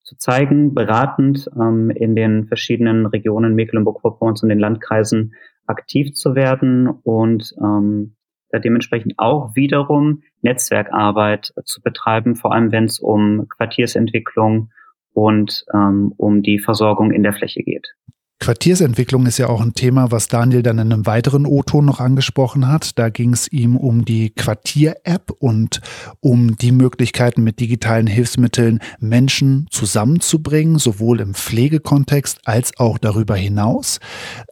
zu 0.01 0.17
zeigen, 0.17 0.74
beratend 0.74 1.47
ähm, 1.55 1.91
in 1.91 2.15
den 2.15 2.47
verschiedenen 2.47 3.05
Regionen 3.05 3.53
Mecklenburg-Vorpommerns 3.53 4.41
und 4.41 4.50
den 4.50 4.57
Landkreisen 4.57 5.35
aktiv 5.67 6.15
zu 6.15 6.33
werden 6.33 6.88
und 6.88 7.53
ähm, 7.62 8.15
dementsprechend 8.51 9.13
auch 9.17 9.55
wiederum 9.55 10.24
Netzwerkarbeit 10.41 11.53
zu 11.65 11.83
betreiben, 11.83 12.35
vor 12.35 12.53
allem 12.53 12.71
wenn 12.71 12.85
es 12.85 13.00
um 13.00 13.47
Quartiersentwicklung 13.47 14.71
und 15.13 15.65
ähm, 15.71 16.13
um 16.17 16.41
die 16.41 16.57
Versorgung 16.57 17.12
in 17.12 17.21
der 17.21 17.33
Fläche 17.33 17.62
geht. 17.62 17.93
Quartiersentwicklung 18.39 19.25
ist 19.25 19.38
ja 19.38 19.48
auch 19.48 19.62
ein 19.62 19.74
Thema, 19.74 20.12
was 20.12 20.27
Daniel 20.27 20.62
dann 20.62 20.77
in 20.77 20.92
einem 20.92 21.06
weiteren 21.06 21.46
O-Ton 21.46 21.86
noch 21.86 22.00
angesprochen 22.00 22.68
hat. 22.68 23.00
Da 23.00 23.10
ging 23.10 23.34
es 23.34 23.48
ihm 23.51 23.77
um 23.77 24.06
die 24.06 24.30
Quartier-App 24.30 25.32
und 25.39 25.82
um 26.20 26.58
die 26.58 26.72
Möglichkeiten 26.72 27.44
mit 27.44 27.60
digitalen 27.60 28.08
Hilfsmitteln 28.08 28.80
Menschen 29.00 29.68
zusammenzubringen, 29.72 30.77
sowohl 30.80 31.22
im 31.22 31.34
Pflegekontext 31.34 32.39
als 32.46 32.77
auch 32.77 32.98
darüber 32.98 33.36
hinaus. 33.36 34.00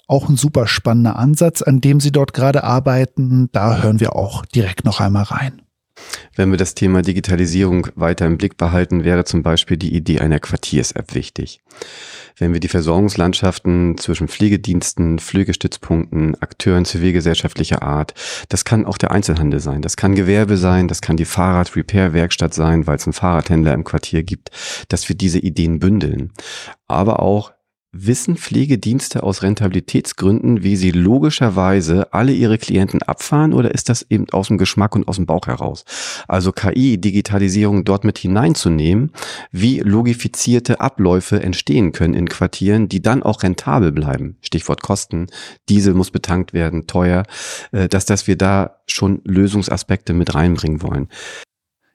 Auch 0.08 0.30
ein 0.30 0.38
super 0.38 0.68
spannender 0.68 1.18
Ansatz, 1.18 1.62
an 1.62 1.82
dem 1.82 2.00
Sie 2.00 2.12
dort 2.12 2.34
gerade 2.34 2.63
arbeiten. 2.63 3.50
Da 3.52 3.82
hören 3.82 4.00
wir 4.00 4.16
auch 4.16 4.46
direkt 4.46 4.86
noch 4.86 5.02
einmal 5.02 5.24
rein. 5.24 5.62
Wenn 6.36 6.51
wir 6.51 6.57
das 6.57 6.75
Thema 6.75 7.01
Digitalisierung 7.01 7.88
weiter 7.95 8.25
im 8.25 8.38
Blick 8.38 8.57
behalten, 8.57 9.03
wäre 9.03 9.24
zum 9.24 9.43
Beispiel 9.43 9.77
die 9.77 9.95
Idee 9.95 10.19
einer 10.19 10.39
Quartiers-App 10.39 11.13
wichtig. 11.13 11.62
Wenn 12.38 12.53
wir 12.53 12.60
die 12.60 12.67
Versorgungslandschaften 12.67 13.98
zwischen 13.98 14.27
Pflegediensten, 14.27 15.19
Pflegestützpunkten, 15.19 16.41
Akteuren 16.41 16.86
zivilgesellschaftlicher 16.86 17.83
Art, 17.83 18.13
das 18.50 18.65
kann 18.65 18.86
auch 18.86 18.98
der 18.98 19.12
Einzelhandel 19.12 19.60
sein, 19.60 19.83
das 19.83 19.98
kann 19.98 20.15
Gewerbe 20.15 20.57
sein, 20.57 20.88
das 20.88 21.01
kann 21.01 21.17
die 21.17 21.25
Fahrrad-Repair-Werkstatt 21.25 22.53
sein, 22.53 22.88
weil 22.88 22.98
es 22.98 23.05
einen 23.05 23.13
Fahrradhändler 23.13 23.74
im 23.74 23.83
Quartier 23.83 24.24
gibt, 24.24 24.50
dass 24.88 25.07
wir 25.10 25.15
diese 25.15 25.39
Ideen 25.39 25.77
bündeln. 25.77 26.31
Aber 26.88 27.19
auch 27.19 27.51
Wissen 27.95 28.38
Pflegedienste 28.38 29.21
aus 29.21 29.43
Rentabilitätsgründen, 29.43 30.63
wie 30.63 30.75
sie 30.75 30.89
logischerweise 30.89 32.12
alle 32.12 32.31
ihre 32.31 32.57
Klienten 32.57 33.03
abfahren 33.03 33.53
oder 33.53 33.71
ist 33.71 33.88
das 33.88 34.03
eben 34.09 34.27
aus 34.31 34.47
dem 34.47 34.57
Geschmack 34.57 34.95
und 34.95 35.07
aus 35.07 35.17
dem 35.17 35.27
Bauch 35.27 35.45
heraus? 35.45 35.85
Also 36.27 36.51
KI, 36.51 36.97
Digitalisierung 36.97 37.85
dort 37.85 38.03
mit 38.03 38.17
hineinzunehmen, 38.17 39.12
wie 39.51 39.79
logifizierte 39.79 40.81
Abläufe 40.81 41.43
entstehen 41.43 41.91
können 41.91 42.15
in 42.15 42.27
Quartieren, 42.27 42.89
die 42.89 43.03
dann 43.03 43.21
auch 43.21 43.43
rentabel 43.43 43.91
bleiben. 43.91 44.38
Stichwort 44.41 44.81
Kosten. 44.81 45.27
Diesel 45.69 45.93
muss 45.93 46.09
betankt 46.09 46.51
werden, 46.51 46.88
teuer, 46.88 47.23
äh, 47.73 47.88
dass, 47.88 48.05
dass 48.05 48.25
wir 48.25 48.38
da 48.38 48.77
schon 48.88 49.21
Lösungsaspekte 49.23 50.13
mit 50.13 50.33
reinbringen 50.33 50.81
wollen. 50.81 51.09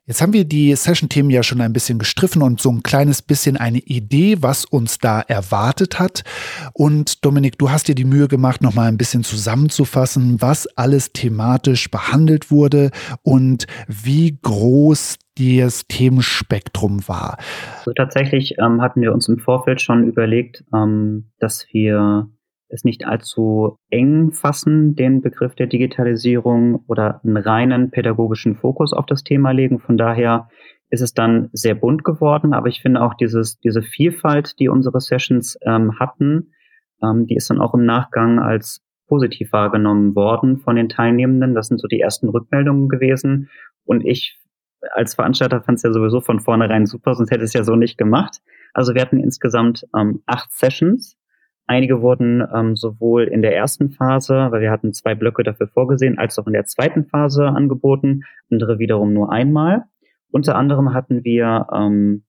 Jetzt 0.08 0.22
haben 0.22 0.32
wir 0.32 0.46
die 0.46 0.74
Session-Themen 0.74 1.28
ja 1.28 1.42
schon 1.42 1.60
ein 1.60 1.74
bisschen 1.74 1.98
gestriffen 1.98 2.40
und 2.40 2.62
so 2.62 2.70
ein 2.70 2.82
kleines 2.82 3.20
bisschen 3.20 3.58
eine 3.58 3.76
Idee, 3.76 4.38
was 4.40 4.64
uns 4.64 4.96
da 4.96 5.20
erwartet 5.20 5.98
hat. 5.98 6.24
Und 6.72 7.26
Dominik, 7.26 7.58
du 7.58 7.70
hast 7.70 7.88
dir 7.88 7.94
die 7.94 8.06
Mühe 8.06 8.26
gemacht, 8.26 8.62
nochmal 8.62 8.88
ein 8.88 8.96
bisschen 8.96 9.22
zusammenzufassen, 9.22 10.40
was 10.40 10.66
alles 10.78 11.12
thematisch 11.12 11.90
behandelt 11.90 12.50
wurde 12.50 12.90
und 13.22 13.66
wie 13.86 14.38
groß 14.40 15.16
das 15.38 15.86
Themenspektrum 15.86 17.06
war. 17.06 17.36
Also 17.80 17.92
tatsächlich 17.92 18.56
ähm, 18.58 18.80
hatten 18.80 19.02
wir 19.02 19.12
uns 19.12 19.28
im 19.28 19.38
Vorfeld 19.38 19.82
schon 19.82 20.04
überlegt, 20.04 20.64
ähm, 20.74 21.32
dass 21.38 21.66
wir 21.70 22.30
es 22.68 22.84
nicht 22.84 23.06
allzu 23.06 23.78
eng 23.90 24.32
fassen, 24.32 24.94
den 24.94 25.20
Begriff 25.20 25.54
der 25.54 25.66
Digitalisierung 25.66 26.84
oder 26.86 27.20
einen 27.24 27.36
reinen 27.36 27.90
pädagogischen 27.90 28.56
Fokus 28.56 28.92
auf 28.92 29.06
das 29.06 29.24
Thema 29.24 29.52
legen. 29.52 29.78
Von 29.78 29.96
daher 29.96 30.48
ist 30.90 31.02
es 31.02 31.12
dann 31.12 31.50
sehr 31.52 31.74
bunt 31.74 32.04
geworden, 32.04 32.52
aber 32.52 32.68
ich 32.68 32.80
finde 32.80 33.02
auch 33.02 33.14
dieses, 33.14 33.58
diese 33.60 33.82
Vielfalt, 33.82 34.58
die 34.58 34.68
unsere 34.68 35.00
Sessions 35.00 35.58
ähm, 35.62 35.98
hatten, 35.98 36.52
ähm, 37.02 37.26
die 37.26 37.36
ist 37.36 37.50
dann 37.50 37.60
auch 37.60 37.74
im 37.74 37.84
Nachgang 37.84 38.38
als 38.38 38.84
positiv 39.06 39.52
wahrgenommen 39.52 40.14
worden 40.14 40.58
von 40.58 40.76
den 40.76 40.88
Teilnehmenden. 40.88 41.54
Das 41.54 41.68
sind 41.68 41.80
so 41.80 41.88
die 41.88 42.00
ersten 42.00 42.28
Rückmeldungen 42.28 42.88
gewesen. 42.88 43.48
Und 43.84 44.04
ich 44.04 44.38
als 44.92 45.14
Veranstalter 45.14 45.62
fand 45.62 45.76
es 45.76 45.82
ja 45.82 45.92
sowieso 45.92 46.20
von 46.20 46.40
vornherein 46.40 46.86
super, 46.86 47.14
sonst 47.14 47.30
hätte 47.30 47.42
es 47.44 47.52
ja 47.52 47.64
so 47.64 47.74
nicht 47.74 47.98
gemacht. 47.98 48.40
Also 48.74 48.94
wir 48.94 49.02
hatten 49.02 49.18
insgesamt 49.18 49.84
ähm, 49.96 50.22
acht 50.26 50.52
Sessions 50.52 51.17
Einige 51.70 52.00
wurden 52.00 52.42
ähm, 52.54 52.76
sowohl 52.76 53.24
in 53.24 53.42
der 53.42 53.54
ersten 53.54 53.90
Phase, 53.90 54.48
weil 54.50 54.62
wir 54.62 54.70
hatten 54.70 54.94
zwei 54.94 55.14
Blöcke 55.14 55.42
dafür 55.42 55.68
vorgesehen, 55.68 56.18
als 56.18 56.38
auch 56.38 56.46
in 56.46 56.54
der 56.54 56.64
zweiten 56.64 57.04
Phase 57.04 57.46
angeboten, 57.46 58.22
andere 58.50 58.78
wiederum 58.78 59.12
nur 59.12 59.30
einmal. 59.30 59.84
Unter 60.30 60.56
anderem 60.56 60.94
hatten 60.94 61.24
wir 61.24 61.66
ähm, 61.70 62.24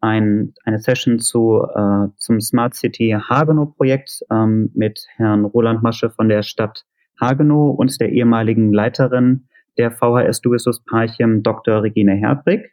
ein, 0.00 0.54
eine 0.64 0.78
Session 0.78 1.18
zu, 1.18 1.66
äh, 1.74 2.08
zum 2.16 2.40
Smart 2.40 2.74
City 2.74 3.14
Hagenow 3.28 3.76
Projekt 3.76 4.22
ähm, 4.30 4.70
mit 4.72 5.06
Herrn 5.16 5.44
Roland 5.44 5.82
Masche 5.82 6.08
von 6.08 6.30
der 6.30 6.42
Stadt 6.42 6.86
Hagenow 7.20 7.78
und 7.78 8.00
der 8.00 8.12
ehemaligen 8.12 8.72
Leiterin 8.72 9.46
der 9.76 9.90
VHS 9.90 10.40
Duisus 10.40 10.82
Parchim 10.84 11.42
Dr. 11.42 11.82
Regine 11.82 12.14
Herbrig. 12.14 12.72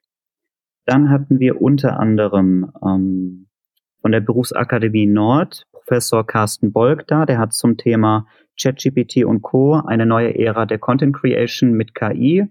Dann 0.85 1.09
hatten 1.09 1.41
wir 1.41 1.61
unter 1.61 1.99
anderem 1.99 2.71
ähm, 2.81 3.47
von 4.01 4.13
der 4.13 4.21
Berufsakademie 4.21 5.05
Nord 5.05 5.67
Professor 5.91 6.25
Carsten 6.25 6.71
Bolk 6.71 7.05
da, 7.07 7.25
der 7.25 7.37
hat 7.37 7.51
zum 7.51 7.75
Thema 7.75 8.25
ChatGPT 8.57 9.25
und 9.25 9.41
Co. 9.41 9.73
eine 9.73 10.05
neue 10.05 10.33
Ära 10.39 10.65
der 10.65 10.79
Content 10.79 11.13
Creation 11.13 11.73
mit 11.73 11.93
KI 11.95 12.47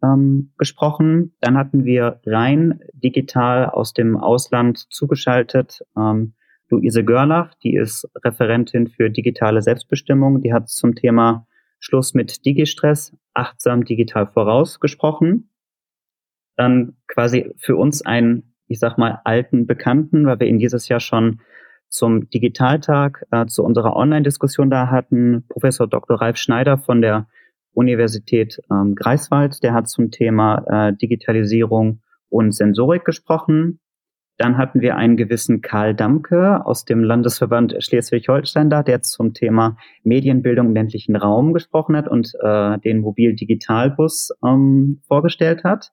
ähm, 0.00 0.52
gesprochen. 0.58 1.34
Dann 1.40 1.58
hatten 1.58 1.84
wir 1.84 2.20
rein 2.24 2.78
digital 2.92 3.66
aus 3.66 3.94
dem 3.94 4.16
Ausland 4.16 4.78
zugeschaltet 4.90 5.80
ähm, 5.96 6.34
Luise 6.68 7.02
Görlach, 7.02 7.52
die 7.64 7.74
ist 7.74 8.08
Referentin 8.24 8.86
für 8.86 9.10
digitale 9.10 9.60
Selbstbestimmung. 9.60 10.40
Die 10.40 10.52
hat 10.52 10.68
zum 10.68 10.94
Thema 10.94 11.48
Schluss 11.80 12.14
mit 12.14 12.46
Digistress 12.46 13.12
achtsam 13.34 13.86
digital 13.86 14.28
vorausgesprochen. 14.28 15.50
Dann 16.54 16.96
quasi 17.08 17.50
für 17.56 17.74
uns 17.74 18.06
einen, 18.06 18.54
ich 18.68 18.78
sag 18.78 18.98
mal, 18.98 19.20
alten 19.24 19.66
Bekannten, 19.66 20.26
weil 20.26 20.38
wir 20.38 20.46
ihn 20.46 20.60
dieses 20.60 20.86
Jahr 20.86 21.00
schon 21.00 21.40
zum 21.88 22.28
Digitaltag, 22.30 23.24
äh, 23.30 23.46
zu 23.46 23.64
unserer 23.64 23.96
Online-Diskussion 23.96 24.70
da 24.70 24.90
hatten 24.90 25.44
Professor 25.48 25.86
Dr. 25.86 26.20
Ralf 26.20 26.36
Schneider 26.36 26.78
von 26.78 27.00
der 27.00 27.26
Universität 27.72 28.60
ähm, 28.70 28.94
Greifswald, 28.94 29.62
der 29.62 29.72
hat 29.72 29.88
zum 29.88 30.10
Thema 30.10 30.64
äh, 30.88 30.96
Digitalisierung 30.96 32.00
und 32.28 32.52
Sensorik 32.52 33.04
gesprochen. 33.04 33.80
Dann 34.36 34.56
hatten 34.56 34.80
wir 34.80 34.96
einen 34.96 35.16
gewissen 35.16 35.62
Karl 35.62 35.94
Damke 35.94 36.64
aus 36.64 36.84
dem 36.84 37.02
Landesverband 37.02 37.76
Schleswig-Holstein 37.80 38.70
da, 38.70 38.82
der 38.82 39.02
zum 39.02 39.34
Thema 39.34 39.76
Medienbildung 40.04 40.68
im 40.68 40.74
ländlichen 40.74 41.16
Raum 41.16 41.52
gesprochen 41.52 41.96
hat 41.96 42.08
und 42.08 42.32
äh, 42.40 42.78
den 42.78 43.00
Mobil-Digitalbus 43.00 44.30
ähm, 44.44 45.00
vorgestellt 45.06 45.64
hat. 45.64 45.90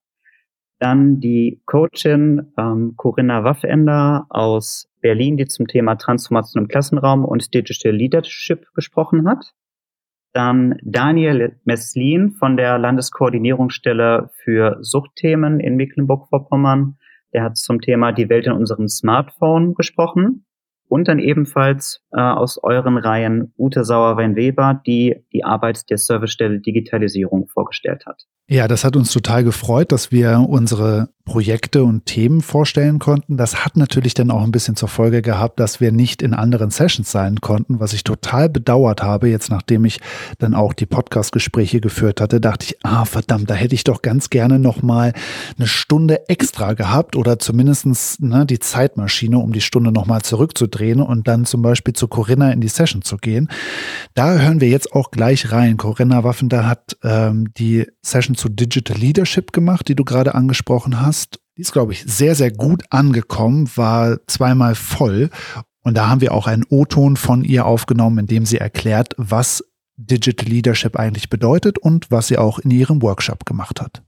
Dann 0.80 1.20
die 1.20 1.62
Coachin 1.66 2.54
ähm, 2.58 2.94
Corinna 2.98 3.44
Waffender 3.44 4.26
aus 4.30 4.90
Berlin, 5.02 5.38
die 5.38 5.46
zum 5.46 5.68
Thema 5.68 5.96
Transformation 5.96 6.64
im 6.64 6.68
Klassenraum 6.68 7.24
und 7.24 7.54
Digital 7.54 7.94
Leadership 7.94 8.68
gesprochen 8.74 9.28
hat. 9.28 9.54
Dann 10.34 10.78
Daniel 10.84 11.60
Messlin 11.64 12.32
von 12.32 12.58
der 12.58 12.78
Landeskoordinierungsstelle 12.78 14.32
für 14.44 14.78
Suchtthemen 14.82 15.62
in 15.62 15.78
Mecklenburg-Vorpommern 15.78 16.98
der 17.36 17.44
hat 17.44 17.58
zum 17.58 17.82
Thema 17.82 18.14
die 18.14 18.30
Welt 18.30 18.48
in 18.48 18.54
unserem 18.54 18.88
Smartphone 18.88 19.74
gesprochen. 19.74 20.46
Und 20.96 21.10
dann 21.10 21.20
ebenfalls 21.20 22.00
äh, 22.14 22.22
aus 22.22 22.58
euren 22.64 22.98
Reihen 22.98 23.54
Ute 23.58 23.84
Sauerwein-Weber, 23.84 24.82
die 24.88 25.26
die 25.34 25.44
Arbeit 25.44 25.90
der 25.90 25.98
Servicestelle 25.98 26.62
Digitalisierung 26.62 27.50
vorgestellt 27.50 28.06
hat. 28.06 28.24
Ja, 28.48 28.68
das 28.68 28.86
hat 28.86 28.96
uns 28.96 29.12
total 29.12 29.44
gefreut, 29.44 29.92
dass 29.92 30.12
wir 30.12 30.46
unsere 30.48 31.10
Projekte 31.26 31.84
und 31.84 32.06
Themen 32.06 32.42
vorstellen 32.42 33.00
konnten. 33.00 33.38
Das 33.38 33.66
hat 33.66 33.76
natürlich 33.76 34.14
dann 34.14 34.30
auch 34.30 34.44
ein 34.44 34.52
bisschen 34.52 34.76
zur 34.76 34.88
Folge 34.88 35.24
gehabt, 35.24 35.60
dass 35.60 35.82
wir 35.82 35.92
nicht 35.92 36.22
in 36.22 36.36
anderen 36.36 36.70
Sessions 36.70 37.12
sein 37.12 37.42
konnten, 37.42 37.80
was 37.80 37.94
ich 37.94 38.04
total 38.04 38.48
bedauert 38.48 39.02
habe. 39.02 39.28
Jetzt, 39.28 39.50
nachdem 39.50 39.84
ich 39.86 40.00
dann 40.38 40.54
auch 40.54 40.74
die 40.74 40.86
Podcast-Gespräche 40.86 41.82
geführt 41.82 42.22
hatte, 42.22 42.40
dachte 42.40 42.68
ich, 42.68 42.86
ah, 42.86 43.06
verdammt, 43.06 43.50
da 43.50 43.56
hätte 43.56 43.74
ich 43.74 43.84
doch 43.84 44.04
ganz 44.04 44.30
gerne 44.30 44.60
noch 44.60 44.84
mal 44.84 45.14
eine 45.58 45.66
Stunde 45.66 46.30
extra 46.30 46.74
gehabt 46.74 47.16
oder 47.16 47.40
zumindestens 47.40 48.20
ne, 48.20 48.46
die 48.46 48.60
Zeitmaschine, 48.60 49.40
um 49.40 49.52
die 49.52 49.62
Stunde 49.62 49.92
noch 49.92 50.06
mal 50.06 50.22
zurückzudrehen 50.86 51.02
und 51.02 51.28
dann 51.28 51.46
zum 51.46 51.62
Beispiel 51.62 51.94
zu 51.94 52.08
Corinna 52.08 52.52
in 52.52 52.62
die 52.62 52.68
Session 52.68 53.02
zu 53.02 53.18
gehen. 53.18 53.50
Da 54.14 54.38
hören 54.38 54.62
wir 54.62 54.70
jetzt 54.70 54.94
auch 54.94 55.12
gleich 55.12 55.52
rein. 55.52 55.78
Corinna 55.78 56.24
Waffender 56.24 56.68
hat 56.68 56.98
ähm, 57.04 57.54
die 57.58 57.88
Session 58.02 58.36
zu 58.36 58.50
Digital 58.50 58.98
Leadership 58.98 59.52
gemacht, 59.52 59.88
die 59.88 59.96
du 59.96 60.04
gerade 60.04 60.36
angesprochen 60.36 61.02
hast. 61.02 61.40
Die 61.58 61.62
ist, 61.62 61.72
glaube 61.72 61.94
ich, 61.94 62.04
sehr, 62.06 62.36
sehr 62.36 62.52
gut 62.52 62.84
angekommen, 62.90 63.70
war 63.76 64.18
zweimal 64.28 64.76
voll. 64.76 65.30
Und 65.84 65.96
da 65.96 66.10
haben 66.10 66.22
wir 66.22 66.34
auch 66.34 66.48
einen 66.48 66.66
O-Ton 66.70 67.16
von 67.16 67.44
ihr 67.44 67.66
aufgenommen, 67.66 68.20
in 68.20 68.28
dem 68.28 68.46
sie 68.46 68.58
erklärt, 68.58 69.14
was 69.18 69.64
Digital 69.98 70.50
Leadership 70.50 70.98
eigentlich 70.98 71.30
bedeutet 71.30 71.78
und 71.78 72.12
was 72.12 72.28
sie 72.28 72.38
auch 72.38 72.60
in 72.60 72.72
ihrem 72.72 73.02
Workshop 73.02 73.46
gemacht 73.46 73.80
hat. 73.80 74.02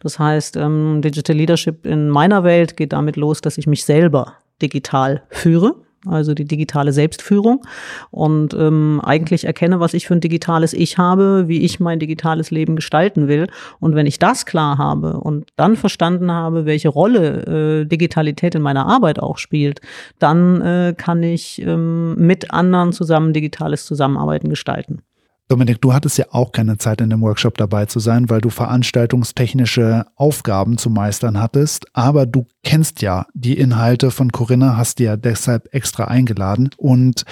Das 0.00 0.18
heißt, 0.18 0.56
ähm, 0.56 1.02
Digital 1.02 1.36
Leadership 1.36 1.84
in 1.84 2.08
meiner 2.08 2.42
Welt 2.42 2.78
geht 2.78 2.94
damit 2.94 3.16
los, 3.16 3.42
dass 3.42 3.58
ich 3.58 3.66
mich 3.66 3.84
selber 3.84 4.34
digital 4.62 5.24
führe 5.28 5.85
also 6.08 6.34
die 6.34 6.44
digitale 6.44 6.92
Selbstführung 6.92 7.62
und 8.10 8.54
ähm, 8.54 9.00
eigentlich 9.04 9.44
erkenne, 9.44 9.80
was 9.80 9.94
ich 9.94 10.06
für 10.06 10.14
ein 10.14 10.20
digitales 10.20 10.72
Ich 10.72 10.98
habe, 10.98 11.44
wie 11.46 11.62
ich 11.62 11.80
mein 11.80 11.98
digitales 11.98 12.50
Leben 12.50 12.76
gestalten 12.76 13.28
will. 13.28 13.46
Und 13.80 13.94
wenn 13.94 14.06
ich 14.06 14.18
das 14.18 14.46
klar 14.46 14.78
habe 14.78 15.20
und 15.20 15.50
dann 15.56 15.76
verstanden 15.76 16.30
habe, 16.30 16.66
welche 16.66 16.88
Rolle 16.88 17.82
äh, 17.82 17.84
Digitalität 17.86 18.54
in 18.54 18.62
meiner 18.62 18.86
Arbeit 18.86 19.20
auch 19.20 19.38
spielt, 19.38 19.80
dann 20.18 20.60
äh, 20.60 20.94
kann 20.96 21.22
ich 21.22 21.60
ähm, 21.62 22.14
mit 22.16 22.50
anderen 22.50 22.92
zusammen 22.92 23.32
digitales 23.32 23.86
Zusammenarbeiten 23.86 24.48
gestalten. 24.48 25.02
Dominik, 25.48 25.80
du 25.80 25.94
hattest 25.94 26.18
ja 26.18 26.26
auch 26.30 26.50
keine 26.50 26.76
Zeit 26.76 27.00
in 27.00 27.10
dem 27.10 27.22
Workshop 27.22 27.56
dabei 27.56 27.86
zu 27.86 28.00
sein, 28.00 28.28
weil 28.28 28.40
du 28.40 28.50
veranstaltungstechnische 28.50 30.06
Aufgaben 30.16 30.76
zu 30.76 30.90
meistern 30.90 31.40
hattest. 31.40 31.86
Aber 31.92 32.26
du 32.26 32.46
kennst 32.64 33.00
ja 33.00 33.26
die 33.32 33.56
Inhalte 33.56 34.10
von 34.10 34.32
Corinna, 34.32 34.76
hast 34.76 34.98
dir 34.98 35.04
ja 35.04 35.16
deshalb 35.16 35.72
extra 35.72 36.06
eingeladen. 36.06 36.70
Und 36.76 37.24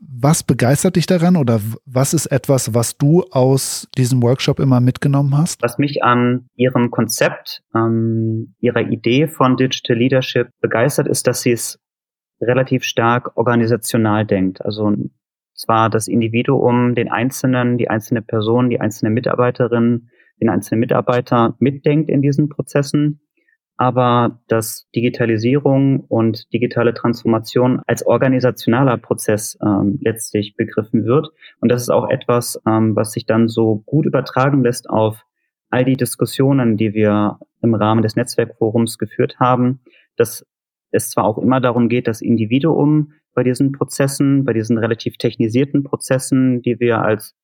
was 0.00 0.44
begeistert 0.44 0.96
dich 0.96 1.06
daran 1.06 1.36
oder 1.36 1.60
was 1.84 2.14
ist 2.14 2.26
etwas, 2.26 2.74
was 2.74 2.96
du 2.96 3.24
aus 3.30 3.88
diesem 3.96 4.22
Workshop 4.22 4.60
immer 4.60 4.80
mitgenommen 4.80 5.36
hast? 5.36 5.62
Was 5.62 5.78
mich 5.78 6.04
an 6.04 6.46
ihrem 6.54 6.90
Konzept, 6.90 7.62
ähm, 7.74 8.54
ihrer 8.60 8.82
Idee 8.82 9.26
von 9.26 9.56
Digital 9.56 9.96
Leadership 9.96 10.50
begeistert, 10.60 11.08
ist, 11.08 11.26
dass 11.26 11.42
sie 11.42 11.52
es 11.52 11.80
relativ 12.40 12.84
stark 12.84 13.36
organisational 13.36 14.26
denkt. 14.26 14.64
Also 14.64 14.92
zwar 15.54 15.90
das 15.90 16.08
Individuum, 16.08 16.94
den 16.94 17.10
Einzelnen, 17.10 17.78
die 17.78 17.90
einzelne 17.90 18.22
Person, 18.22 18.70
die 18.70 18.80
einzelne 18.80 19.10
Mitarbeiterin, 19.10 20.08
den 20.40 20.48
einzelnen 20.48 20.80
Mitarbeiter 20.80 21.54
mitdenkt 21.58 22.10
in 22.10 22.22
diesen 22.22 22.48
Prozessen, 22.48 23.20
aber 23.76 24.40
dass 24.48 24.88
Digitalisierung 24.94 26.00
und 26.00 26.52
digitale 26.52 26.94
Transformation 26.94 27.80
als 27.86 28.06
organisationaler 28.06 28.96
Prozess 28.98 29.58
ähm, 29.64 29.98
letztlich 30.02 30.56
begriffen 30.56 31.04
wird. 31.04 31.30
Und 31.60 31.70
das 31.70 31.82
ist 31.82 31.90
auch 31.90 32.08
etwas, 32.08 32.60
ähm, 32.66 32.94
was 32.94 33.12
sich 33.12 33.26
dann 33.26 33.48
so 33.48 33.82
gut 33.86 34.06
übertragen 34.06 34.62
lässt 34.62 34.88
auf 34.88 35.24
all 35.70 35.84
die 35.84 35.96
Diskussionen, 35.96 36.76
die 36.76 36.92
wir 36.92 37.38
im 37.62 37.74
Rahmen 37.74 38.02
des 38.02 38.14
Netzwerkforums 38.14 38.98
geführt 38.98 39.40
haben, 39.40 39.80
dass 40.16 40.46
es 40.90 41.10
zwar 41.10 41.24
auch 41.24 41.38
immer 41.38 41.60
darum 41.60 41.88
geht, 41.88 42.06
das 42.06 42.20
Individuum 42.20 43.14
bei 43.34 43.42
diesen 43.42 43.72
Prozessen, 43.72 44.44
bei 44.44 44.52
diesen 44.52 44.78
relativ 44.78 45.16
technisierten 45.16 45.84
Prozessen, 45.84 46.62
die 46.62 46.78
wir 46.80 47.02
als 47.02 47.34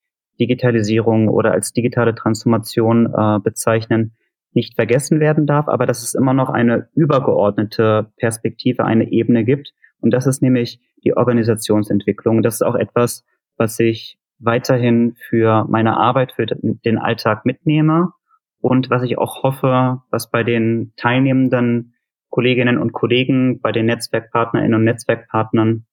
Digitalisierung 0.41 1.29
oder 1.29 1.53
als 1.53 1.73
digitale 1.73 2.15
Transformation 2.15 3.07
äh, 3.07 3.39
bezeichnen, 3.41 4.15
nicht 4.53 4.75
vergessen 4.75 5.21
werden 5.21 5.47
darf, 5.47 5.69
aber 5.69 5.87
dass 5.87 6.03
es 6.03 6.15
immer 6.15 6.33
noch 6.33 6.49
eine 6.49 6.89
übergeordnete 6.95 8.13
Perspektive, 8.17 8.85
eine 8.85 9.11
Ebene 9.11 9.45
gibt. 9.45 9.73
Und 10.01 10.13
das 10.13 10.27
ist 10.27 10.43
nämlich 10.43 10.81
die 11.05 11.17
Organisationsentwicklung. 11.17 12.43
Das 12.43 12.55
ist 12.55 12.63
auch 12.63 12.75
etwas, 12.75 13.25
was 13.57 13.79
ich 13.79 14.19
weiterhin 14.39 15.15
für 15.29 15.67
meine 15.69 15.97
Arbeit, 15.97 16.33
für 16.33 16.47
den 16.47 16.99
Alltag 16.99 17.45
mitnehme 17.45 18.13
und 18.61 18.91
was 18.91 19.03
ich 19.03 19.19
auch 19.19 19.43
hoffe, 19.43 20.03
was 20.11 20.31
bei 20.31 20.45
den 20.45 20.93
Teilnehmenden 20.97 21.95
Kolleginnen 22.31 22.79
und 22.79 22.93
Kollegen, 22.93 23.61
bei 23.61 23.73
den 23.73 23.87
Netzwerkpartnerinnen 23.87 24.75
und 24.75 24.85
Netzwerkpartnern 24.85 25.87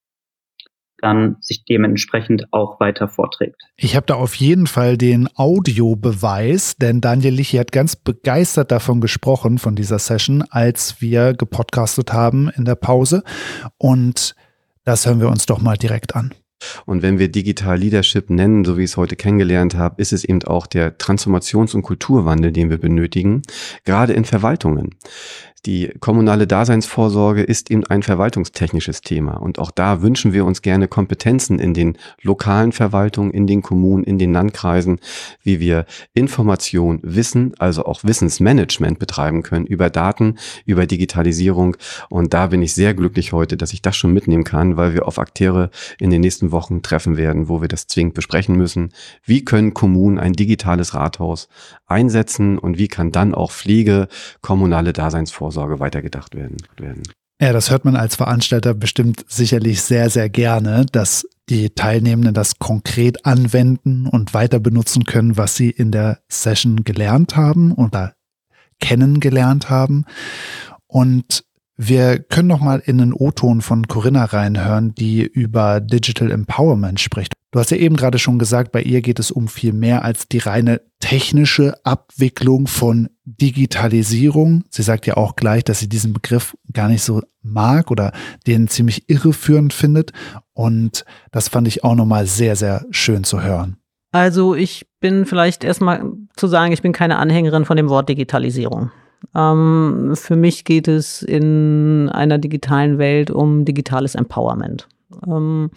dann 0.99 1.37
sich 1.41 1.65
dementsprechend 1.65 2.51
auch 2.51 2.79
weiter 2.79 3.07
vorträgt. 3.07 3.61
Ich 3.77 3.95
habe 3.95 4.05
da 4.05 4.15
auf 4.15 4.35
jeden 4.35 4.65
Fall 4.65 4.97
den 4.97 5.27
Audiobeweis, 5.35 6.77
denn 6.77 7.01
Daniel 7.01 7.33
Lichy 7.33 7.57
hat 7.57 7.71
ganz 7.71 7.95
begeistert 7.95 8.71
davon 8.71 9.01
gesprochen, 9.01 9.57
von 9.57 9.75
dieser 9.75 9.99
Session, 9.99 10.43
als 10.49 11.01
wir 11.01 11.33
gepodcastet 11.33 12.13
haben 12.13 12.49
in 12.49 12.65
der 12.65 12.75
Pause. 12.75 13.23
Und 13.77 14.35
das 14.83 15.05
hören 15.05 15.19
wir 15.19 15.29
uns 15.29 15.45
doch 15.45 15.61
mal 15.61 15.77
direkt 15.77 16.15
an. 16.15 16.33
Und 16.85 17.01
wenn 17.01 17.19
wir 17.19 17.29
Digital 17.29 17.77
Leadership 17.77 18.29
nennen, 18.29 18.63
so 18.63 18.77
wie 18.77 18.83
ich 18.83 18.91
es 18.91 18.97
heute 18.97 19.15
kennengelernt 19.15 19.75
habe, 19.75 20.01
ist 20.01 20.13
es 20.13 20.23
eben 20.23 20.41
auch 20.43 20.67
der 20.67 20.97
Transformations- 20.97 21.75
und 21.75 21.81
Kulturwandel, 21.83 22.51
den 22.51 22.69
wir 22.69 22.77
benötigen, 22.77 23.41
gerade 23.83 24.13
in 24.13 24.25
Verwaltungen. 24.25 24.95
Die 25.65 25.91
kommunale 25.99 26.45
Daseinsvorsorge 26.45 27.41
ist 27.41 27.71
eben 27.71 27.83
ein 27.87 28.03
verwaltungstechnisches 28.03 29.01
Thema. 29.01 29.33
Und 29.33 29.57
auch 29.57 29.71
da 29.71 30.03
wünschen 30.03 30.31
wir 30.31 30.45
uns 30.45 30.61
gerne 30.61 30.87
Kompetenzen 30.87 31.57
in 31.57 31.73
den 31.73 31.97
lokalen 32.21 32.71
Verwaltungen, 32.71 33.31
in 33.31 33.47
den 33.47 33.63
Kommunen, 33.63 34.03
in 34.03 34.19
den 34.19 34.31
Landkreisen, 34.31 34.99
wie 35.41 35.59
wir 35.59 35.85
Information, 36.13 36.99
Wissen, 37.01 37.53
also 37.57 37.85
auch 37.85 38.03
Wissensmanagement 38.03 38.99
betreiben 38.99 39.41
können 39.41 39.65
über 39.65 39.89
Daten, 39.89 40.35
über 40.67 40.85
Digitalisierung. 40.85 41.77
Und 42.09 42.35
da 42.35 42.47
bin 42.47 42.61
ich 42.61 42.75
sehr 42.75 42.93
glücklich 42.93 43.33
heute, 43.33 43.57
dass 43.57 43.73
ich 43.73 43.81
das 43.81 43.95
schon 43.95 44.13
mitnehmen 44.13 44.43
kann, 44.43 44.77
weil 44.77 44.93
wir 44.93 45.07
auf 45.07 45.17
Akteure 45.17 45.71
in 45.99 46.11
den 46.11 46.21
nächsten 46.21 46.51
Wochen 46.51 46.83
treffen 46.83 47.17
werden, 47.17 47.49
wo 47.49 47.61
wir 47.61 47.67
das 47.67 47.87
zwingend 47.87 48.13
besprechen 48.13 48.55
müssen. 48.55 48.93
Wie 49.23 49.43
können 49.43 49.73
Kommunen 49.73 50.19
ein 50.19 50.33
digitales 50.33 50.93
Rathaus 50.93 51.49
einsetzen 51.87 52.57
und 52.57 52.77
wie 52.77 52.87
kann 52.87 53.11
dann 53.11 53.33
auch 53.33 53.51
Pflege, 53.51 54.07
kommunale 54.41 54.93
Daseinsvorsorge 54.93 55.45
Vorsorge 55.55 55.79
weitergedacht 55.79 56.35
werden. 56.35 56.57
werden. 56.77 57.03
Ja, 57.41 57.53
das 57.53 57.69
hört 57.69 57.85
man 57.85 57.95
als 57.95 58.15
Veranstalter 58.15 58.73
bestimmt 58.73 59.25
sicherlich 59.27 59.81
sehr, 59.81 60.09
sehr 60.09 60.29
gerne, 60.29 60.85
dass 60.91 61.27
die 61.49 61.69
Teilnehmenden 61.69 62.33
das 62.33 62.59
konkret 62.59 63.25
anwenden 63.25 64.07
und 64.07 64.33
weiter 64.33 64.59
benutzen 64.59 65.03
können, 65.03 65.37
was 65.37 65.55
sie 65.55 65.69
in 65.69 65.91
der 65.91 66.19
Session 66.29 66.83
gelernt 66.83 67.35
haben 67.35 67.71
oder 67.73 68.15
kennengelernt 68.79 69.69
haben. 69.69 70.05
Und 70.87 71.43
wir 71.77 72.19
können 72.19 72.47
noch 72.47 72.61
mal 72.61 72.81
in 72.85 72.97
den 72.97 73.13
O-Ton 73.13 73.61
von 73.61 73.87
Corinna 73.87 74.25
reinhören, 74.25 74.95
die 74.95 75.23
über 75.23 75.81
Digital 75.81 76.31
Empowerment 76.31 76.99
spricht. 76.99 77.33
Du 77.51 77.59
hast 77.59 77.71
ja 77.71 77.77
eben 77.77 77.95
gerade 77.95 78.19
schon 78.19 78.39
gesagt, 78.39 78.71
bei 78.71 78.81
ihr 78.81 79.01
geht 79.01 79.19
es 79.19 79.31
um 79.31 79.47
viel 79.47 79.71
mehr 79.71 80.03
als 80.03 80.27
die 80.27 80.39
reine 80.39 80.81
technische 80.99 81.73
Abwicklung 81.85 82.67
von 82.67 83.09
Digitalisierung. 83.23 84.65
Sie 84.69 84.83
sagt 84.83 85.05
ja 85.05 85.15
auch 85.15 85.35
gleich, 85.35 85.63
dass 85.63 85.79
sie 85.79 85.87
diesen 85.87 86.13
Begriff 86.13 86.57
gar 86.73 86.89
nicht 86.89 87.03
so 87.03 87.21
mag 87.41 87.91
oder 87.91 88.11
den 88.45 88.67
ziemlich 88.67 89.09
irreführend 89.09 89.73
findet. 89.73 90.11
Und 90.53 91.05
das 91.31 91.47
fand 91.47 91.67
ich 91.67 91.83
auch 91.83 91.95
nochmal 91.95 92.25
sehr, 92.25 92.55
sehr 92.55 92.85
schön 92.91 93.23
zu 93.23 93.41
hören. 93.41 93.77
Also 94.11 94.55
ich 94.55 94.85
bin 94.99 95.25
vielleicht 95.25 95.63
erstmal 95.63 96.03
zu 96.35 96.47
sagen, 96.47 96.71
ich 96.71 96.81
bin 96.81 96.93
keine 96.93 97.17
Anhängerin 97.17 97.65
von 97.65 97.77
dem 97.77 97.89
Wort 97.89 98.09
Digitalisierung. 98.09 98.91
Ähm, 99.33 100.11
für 100.15 100.35
mich 100.35 100.65
geht 100.65 100.87
es 100.87 101.21
in 101.21 102.09
einer 102.09 102.37
digitalen 102.37 102.97
Welt 102.97 103.31
um 103.31 103.65
digitales 103.65 104.15
Empowerment. 104.15 104.87
Ähm, 105.25 105.71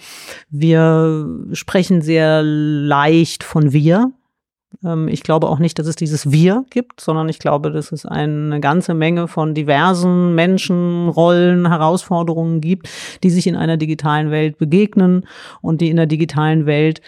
wir 0.50 1.28
sprechen 1.52 2.02
sehr 2.02 2.42
leicht 2.42 3.44
von 3.44 3.72
wir. 3.72 4.12
Ähm, 4.84 5.08
ich 5.08 5.22
glaube 5.22 5.48
auch 5.48 5.58
nicht, 5.58 5.78
dass 5.78 5.86
es 5.86 5.96
dieses 5.96 6.30
Wir 6.30 6.64
gibt, 6.70 7.00
sondern 7.00 7.28
ich 7.28 7.38
glaube, 7.38 7.70
dass 7.70 7.92
es 7.92 8.06
eine 8.06 8.60
ganze 8.60 8.94
Menge 8.94 9.28
von 9.28 9.54
diversen 9.54 10.34
Menschen, 10.34 11.08
Rollen, 11.08 11.68
Herausforderungen 11.68 12.60
gibt, 12.60 12.88
die 13.22 13.30
sich 13.30 13.46
in 13.46 13.56
einer 13.56 13.76
digitalen 13.76 14.30
Welt 14.30 14.58
begegnen 14.58 15.26
und 15.60 15.80
die 15.80 15.90
in 15.90 15.96
der 15.96 16.06
digitalen 16.06 16.66
Welt 16.66 17.00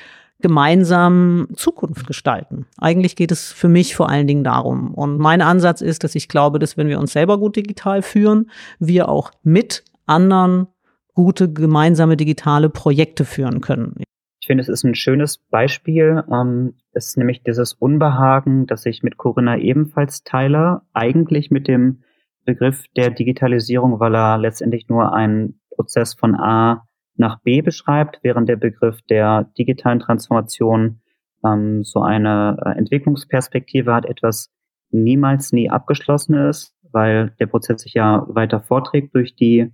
gemeinsam 0.42 1.48
Zukunft 1.54 2.06
gestalten. 2.06 2.66
Eigentlich 2.78 3.16
geht 3.16 3.32
es 3.32 3.52
für 3.52 3.68
mich 3.68 3.96
vor 3.96 4.08
allen 4.08 4.26
Dingen 4.26 4.44
darum. 4.44 4.94
Und 4.94 5.18
mein 5.18 5.42
Ansatz 5.42 5.80
ist, 5.80 6.04
dass 6.04 6.14
ich 6.14 6.28
glaube, 6.28 6.58
dass 6.58 6.76
wenn 6.76 6.88
wir 6.88 6.98
uns 6.98 7.12
selber 7.12 7.38
gut 7.38 7.56
digital 7.56 8.02
führen, 8.02 8.50
wir 8.78 9.08
auch 9.08 9.30
mit 9.42 9.84
anderen 10.06 10.66
gute 11.14 11.52
gemeinsame 11.52 12.16
digitale 12.16 12.70
Projekte 12.70 13.24
führen 13.24 13.60
können. 13.60 13.94
Ich 14.40 14.46
finde, 14.46 14.62
es 14.62 14.68
ist 14.68 14.84
ein 14.84 14.94
schönes 14.94 15.38
Beispiel. 15.38 16.24
Ähm, 16.32 16.74
es 16.92 17.08
ist 17.08 17.18
nämlich 17.18 17.42
dieses 17.42 17.74
Unbehagen, 17.74 18.66
das 18.66 18.86
ich 18.86 19.02
mit 19.02 19.16
Corinna 19.16 19.58
ebenfalls 19.58 20.24
teile, 20.24 20.82
eigentlich 20.92 21.50
mit 21.50 21.68
dem 21.68 22.02
Begriff 22.44 22.84
der 22.96 23.10
Digitalisierung, 23.10 24.00
weil 24.00 24.14
er 24.14 24.38
letztendlich 24.38 24.88
nur 24.88 25.12
einen 25.12 25.60
Prozess 25.74 26.14
von 26.14 26.34
A 26.34 26.86
nach 27.20 27.40
B 27.42 27.60
beschreibt, 27.60 28.18
während 28.22 28.48
der 28.48 28.56
Begriff 28.56 29.00
der 29.02 29.44
digitalen 29.56 30.00
Transformation 30.00 31.00
ähm, 31.44 31.84
so 31.84 32.00
eine 32.00 32.56
äh, 32.64 32.78
Entwicklungsperspektive 32.78 33.94
hat, 33.94 34.06
etwas 34.06 34.50
niemals 34.90 35.52
nie 35.52 35.70
abgeschlossen 35.70 36.34
ist, 36.34 36.74
weil 36.90 37.32
der 37.38 37.46
Prozess 37.46 37.82
sich 37.82 37.94
ja 37.94 38.26
weiter 38.28 38.60
vorträgt 38.60 39.14
durch 39.14 39.36
die 39.36 39.70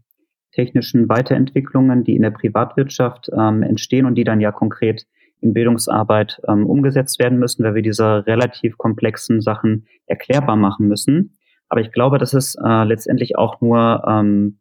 technischen 0.53 1.09
Weiterentwicklungen, 1.09 2.05
die 2.05 2.17
in 2.17 2.23
der 2.23 2.31
Privatwirtschaft 2.31 3.31
ähm, 3.37 3.63
entstehen 3.63 4.07
und 4.07 4.17
die 4.17 4.25
dann 4.25 4.41
ja 4.41 4.53
konkret 4.53 5.07
in 5.41 5.53
Bildungsarbeit 5.53 6.41
ähm, 6.49 6.67
umgesetzt 6.67 7.19
werden 7.19 7.39
müssen, 7.39 7.63
weil 7.65 7.75
wir 7.75 7.83
diese 7.83 8.27
relativ 8.27 8.77
komplexen 8.77 9.41
Sachen 9.41 9.87
erklärbar 10.07 10.57
machen 10.57 10.89
müssen. 10.89 11.37
Aber 11.69 11.81
ich 11.81 11.93
glaube, 11.93 12.19
das 12.19 12.33
ist 12.35 12.57
äh, 12.63 12.85
letztendlich 12.85 13.37
auch 13.37 13.61
nur 13.61 14.03
ähm, 14.09 14.59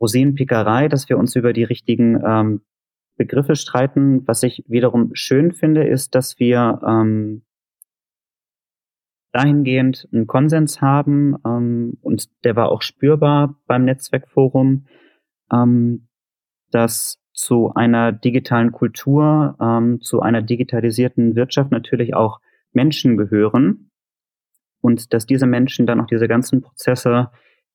Rosinenpickerei, 0.00 0.88
dass 0.88 1.08
wir 1.08 1.18
uns 1.18 1.36
über 1.36 1.52
die 1.52 1.64
richtigen 1.64 2.20
ähm, 2.24 2.60
Begriffe 3.16 3.56
streiten. 3.56 4.26
Was 4.26 4.42
ich 4.42 4.64
wiederum 4.66 5.10
schön 5.14 5.52
finde, 5.52 5.86
ist, 5.86 6.14
dass 6.14 6.38
wir 6.38 6.80
ähm, 6.86 7.42
dahingehend 9.32 10.08
einen 10.12 10.26
Konsens 10.26 10.80
haben 10.80 11.36
ähm, 11.44 11.98
und 12.02 12.28
der 12.44 12.56
war 12.56 12.70
auch 12.70 12.82
spürbar 12.82 13.60
beim 13.66 13.84
Netzwerkforum, 13.84 14.86
ähm, 15.52 16.08
dass 16.70 17.20
zu 17.32 17.72
einer 17.74 18.12
digitalen 18.12 18.70
Kultur, 18.70 19.56
ähm, 19.60 20.00
zu 20.00 20.20
einer 20.20 20.40
digitalisierten 20.40 21.34
Wirtschaft 21.34 21.72
natürlich 21.72 22.14
auch 22.14 22.40
Menschen 22.72 23.16
gehören 23.16 23.90
und 24.80 25.12
dass 25.12 25.26
diese 25.26 25.46
Menschen 25.46 25.84
dann 25.86 26.00
auch 26.00 26.06
diese 26.06 26.28
ganzen 26.28 26.60
Prozesse, 26.60 27.30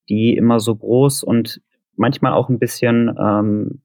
die 0.08 0.38
immer 0.38 0.62
so 0.62 0.76
groß 0.76 1.24
und 1.24 1.62
manchmal 2.00 2.34
auch 2.34 2.50
ein 2.50 2.60
bisschen, 2.60 3.16
ähm, 3.20 3.82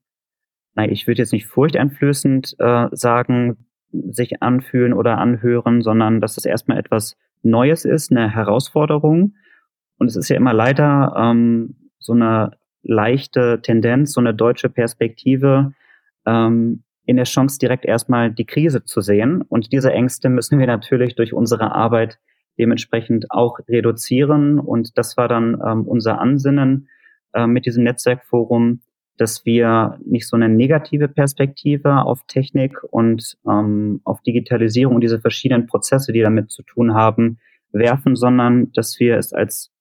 nein, 0.75 0.91
ich 0.91 1.07
würde 1.07 1.21
jetzt 1.21 1.33
nicht 1.33 1.47
furchteinflößend 1.47 2.57
äh, 2.59 2.89
sagen, 2.93 3.67
sich 3.91 4.43
anfühlen 4.43 4.93
oder 4.93 5.19
anhören, 5.19 5.83
sondern 5.83 6.21
dass 6.21 6.37
es 6.37 6.45
erstmal 6.45 6.79
etwas 6.79 7.17
Neues 7.43 7.85
ist, 7.85 8.11
eine 8.11 8.31
Herausforderung. 8.31 9.35
Und 9.99 10.07
es 10.07 10.17
ist 10.17 10.29
ja 10.29 10.37
immer 10.37 10.53
leider 10.53 11.15
ähm, 11.17 11.91
so 11.99 12.13
eine 12.13 12.53
leichte 12.83 13.61
Tendenz, 13.63 14.13
so 14.13 14.21
eine 14.21 14.35
deutsche 14.35 14.69
Perspektive, 14.69 15.73
ähm, 16.27 16.85
in 17.07 17.17
der 17.17 17.27
Chance 17.27 17.59
direkt 17.59 17.85
erstmal 17.85 18.31
die 18.31 18.47
Krise 18.47 18.85
zu 18.85 19.01
sehen. 19.01 19.43
Und 19.43 19.73
diese 19.73 19.93
Ängste 19.93 20.29
müssen 20.29 20.59
wir 20.59 20.67
natürlich 20.67 21.15
durch 21.17 21.33
unsere 21.35 21.73
Arbeit 21.73 22.19
dementsprechend 22.59 23.31
auch 23.31 23.59
reduzieren. 23.69 24.59
Und 24.59 24.97
das 24.97 25.17
war 25.17 25.29
dann 25.29 25.61
ähm, 25.65 25.83
unser 25.83 26.21
Ansinnen, 26.21 26.89
äh, 27.35 27.47
mit 27.47 27.67
diesem 27.67 27.85
Netzwerkforum, 27.85 28.81
dass 29.17 29.45
wir 29.45 29.99
nicht 30.05 30.29
so 30.29 30.37
eine 30.37 30.49
negative 30.49 31.09
Perspektive 31.09 32.03
auf 32.03 32.25
Technik 32.27 32.83
und 32.91 33.37
ähm, 33.49 34.01
auf 34.05 34.23
Digitalisierung 34.23 34.97
und 34.97 35.01
diese 35.03 35.21
verschiedenen 35.21 35.67
Prozesse, 35.67 36.13
die 36.13 36.23
damit 36.23 36.51
zu 36.51 36.63
tun 36.63 36.95
haben, 36.95 37.39
werfen, 37.71 38.17
sondern 38.17 38.73
dass 38.73 38.99
wir 38.99 39.19
es 39.19 39.33
als 39.33 39.73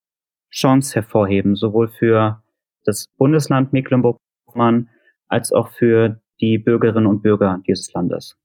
Chance 0.52 0.96
hervorheben, 0.96 1.56
sowohl 1.56 1.88
für 1.88 2.44
das 2.86 3.08
Bundesland 3.18 3.74
Mecklenburg-Vorpommern 3.74 4.90
als 5.28 5.52
auch 5.52 5.70
für 5.70 6.22
die 6.40 6.58
Bürgerinnen 6.58 7.08
und 7.08 7.24
Bürger 7.24 7.60
dieses 7.66 7.92
Landes. 7.94 8.38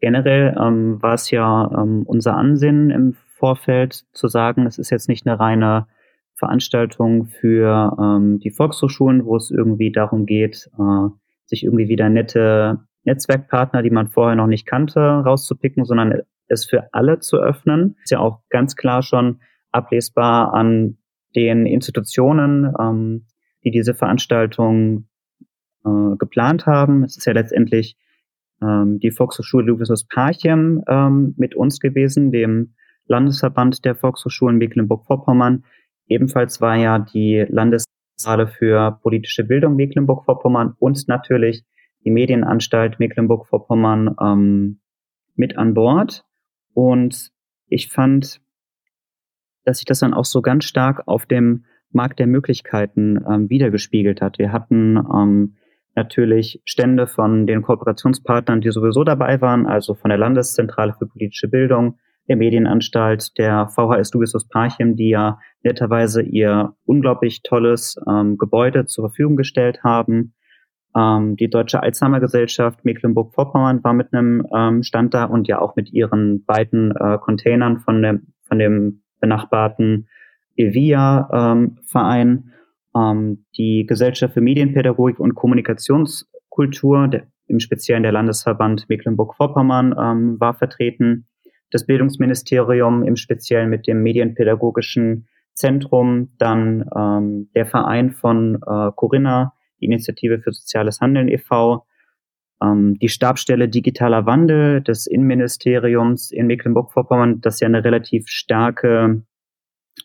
Generell 0.00 0.56
ähm, 0.60 1.02
war 1.02 1.14
es 1.14 1.30
ja 1.30 1.70
ähm, 1.72 2.02
unser 2.06 2.36
Ansinnen 2.36 2.90
im 2.90 3.16
Vorfeld 3.38 4.04
zu 4.12 4.28
sagen, 4.28 4.66
es 4.66 4.78
ist 4.78 4.90
jetzt 4.90 5.08
nicht 5.08 5.26
eine 5.26 5.38
reine 5.38 5.86
Veranstaltung 6.38 7.26
für 7.26 7.96
ähm, 8.00 8.38
die 8.38 8.50
Volkshochschulen, 8.50 9.24
wo 9.24 9.36
es 9.36 9.50
irgendwie 9.50 9.92
darum 9.92 10.24
geht, 10.24 10.70
äh, 10.78 11.08
sich 11.46 11.64
irgendwie 11.64 11.88
wieder 11.88 12.08
nette 12.08 12.80
Netzwerkpartner, 13.04 13.82
die 13.82 13.90
man 13.90 14.08
vorher 14.08 14.36
noch 14.36 14.46
nicht 14.46 14.66
kannte, 14.66 15.00
rauszupicken, 15.00 15.84
sondern 15.84 16.22
es 16.46 16.66
für 16.66 16.92
alle 16.92 17.18
zu 17.20 17.38
öffnen. 17.38 17.96
Ist 18.02 18.10
ja 18.10 18.20
auch 18.20 18.40
ganz 18.50 18.76
klar 18.76 19.02
schon 19.02 19.40
ablesbar 19.72 20.54
an 20.54 20.98
den 21.34 21.66
Institutionen, 21.66 22.72
ähm, 22.78 23.26
die 23.64 23.70
diese 23.70 23.94
Veranstaltung 23.94 25.08
äh, 25.84 26.16
geplant 26.18 26.66
haben. 26.66 27.04
Es 27.04 27.16
ist 27.16 27.26
ja 27.26 27.32
letztendlich 27.32 27.96
ähm, 28.62 28.98
die 28.98 29.10
Volkshochschule 29.10 29.66
Luvius 29.66 30.06
Parchim 30.06 30.82
ähm, 30.88 31.34
mit 31.36 31.54
uns 31.54 31.80
gewesen, 31.80 32.30
dem 32.30 32.74
Landesverband 33.06 33.84
der 33.84 33.94
Volkshochschulen 33.94 34.58
Mecklenburg-Vorpommern, 34.58 35.64
Ebenfalls 36.08 36.60
war 36.60 36.76
ja 36.76 36.98
die 36.98 37.46
Landeszentrale 37.48 38.48
für 38.48 38.98
politische 39.02 39.44
Bildung 39.44 39.76
Mecklenburg-Vorpommern 39.76 40.74
und 40.78 41.06
natürlich 41.08 41.64
die 42.04 42.10
Medienanstalt 42.10 42.98
Mecklenburg-Vorpommern 42.98 44.16
ähm, 44.20 44.80
mit 45.34 45.56
an 45.56 45.74
Bord. 45.74 46.24
Und 46.74 47.30
ich 47.68 47.88
fand, 47.88 48.40
dass 49.64 49.78
sich 49.78 49.84
das 49.84 50.00
dann 50.00 50.14
auch 50.14 50.24
so 50.24 50.42
ganz 50.42 50.64
stark 50.64 51.02
auf 51.06 51.26
dem 51.26 51.64
Markt 51.90 52.18
der 52.18 52.26
Möglichkeiten 52.26 53.24
ähm, 53.28 53.50
wiedergespiegelt 53.50 54.20
hat. 54.20 54.38
Wir 54.38 54.52
hatten 54.52 54.96
ähm, 54.96 55.56
natürlich 55.94 56.60
Stände 56.64 57.06
von 57.06 57.46
den 57.46 57.62
Kooperationspartnern, 57.62 58.60
die 58.60 58.70
sowieso 58.70 59.04
dabei 59.04 59.40
waren, 59.40 59.66
also 59.66 59.94
von 59.94 60.10
der 60.10 60.18
Landeszentrale 60.18 60.94
für 60.94 61.06
politische 61.06 61.48
Bildung, 61.48 61.98
der 62.28 62.36
Medienanstalt, 62.36 63.36
der 63.38 63.68
VHS 63.68 64.10
Dubisus 64.10 64.46
Parchim, 64.48 64.96
die 64.96 65.10
ja 65.10 65.38
netterweise 65.62 66.22
ihr 66.22 66.74
unglaublich 66.84 67.42
tolles 67.42 67.96
ähm, 68.06 68.36
Gebäude 68.36 68.86
zur 68.86 69.08
Verfügung 69.08 69.36
gestellt 69.36 69.82
haben. 69.82 70.34
Ähm, 70.96 71.36
die 71.36 71.48
Deutsche 71.48 71.82
Alzheimer 71.82 72.20
Gesellschaft 72.20 72.84
Mecklenburg-Vorpommern 72.84 73.82
war 73.82 73.92
mit 73.94 74.12
einem 74.12 74.46
ähm, 74.54 74.82
Stand 74.82 75.14
da 75.14 75.24
und 75.24 75.48
ja 75.48 75.60
auch 75.60 75.76
mit 75.76 75.92
ihren 75.92 76.44
beiden 76.44 76.94
äh, 76.96 77.18
Containern 77.18 77.78
von 77.78 78.02
dem, 78.02 78.28
von 78.42 78.58
dem 78.58 79.02
benachbarten 79.20 80.08
EVIA-Verein. 80.56 82.52
Ähm, 82.96 83.44
die 83.56 83.86
Gesellschaft 83.86 84.34
für 84.34 84.40
Medienpädagogik 84.40 85.20
und 85.20 85.34
Kommunikationskultur, 85.34 87.08
der, 87.08 87.26
im 87.46 87.60
Speziellen 87.60 88.02
der 88.02 88.12
Landesverband 88.12 88.88
Mecklenburg-Vorpommern, 88.88 89.94
ähm, 89.98 90.40
war 90.40 90.54
vertreten 90.54 91.27
das 91.70 91.86
Bildungsministerium 91.86 93.02
im 93.02 93.16
Speziellen 93.16 93.70
mit 93.70 93.86
dem 93.86 94.02
Medienpädagogischen 94.02 95.28
Zentrum, 95.54 96.30
dann 96.38 96.88
ähm, 96.96 97.50
der 97.54 97.66
Verein 97.66 98.12
von 98.12 98.56
äh, 98.56 98.90
Corinna, 98.94 99.54
die 99.80 99.86
Initiative 99.86 100.40
für 100.40 100.52
soziales 100.52 101.00
Handeln 101.00 101.28
e.V., 101.28 101.84
ähm, 102.62 102.98
die 102.98 103.08
Stabstelle 103.08 103.68
Digitaler 103.68 104.26
Wandel 104.26 104.82
des 104.82 105.06
Innenministeriums 105.06 106.30
in 106.30 106.46
Mecklenburg-Vorpommern, 106.46 107.40
das 107.40 107.60
ja 107.60 107.66
eine 107.66 107.84
relativ 107.84 108.28
starke 108.28 109.22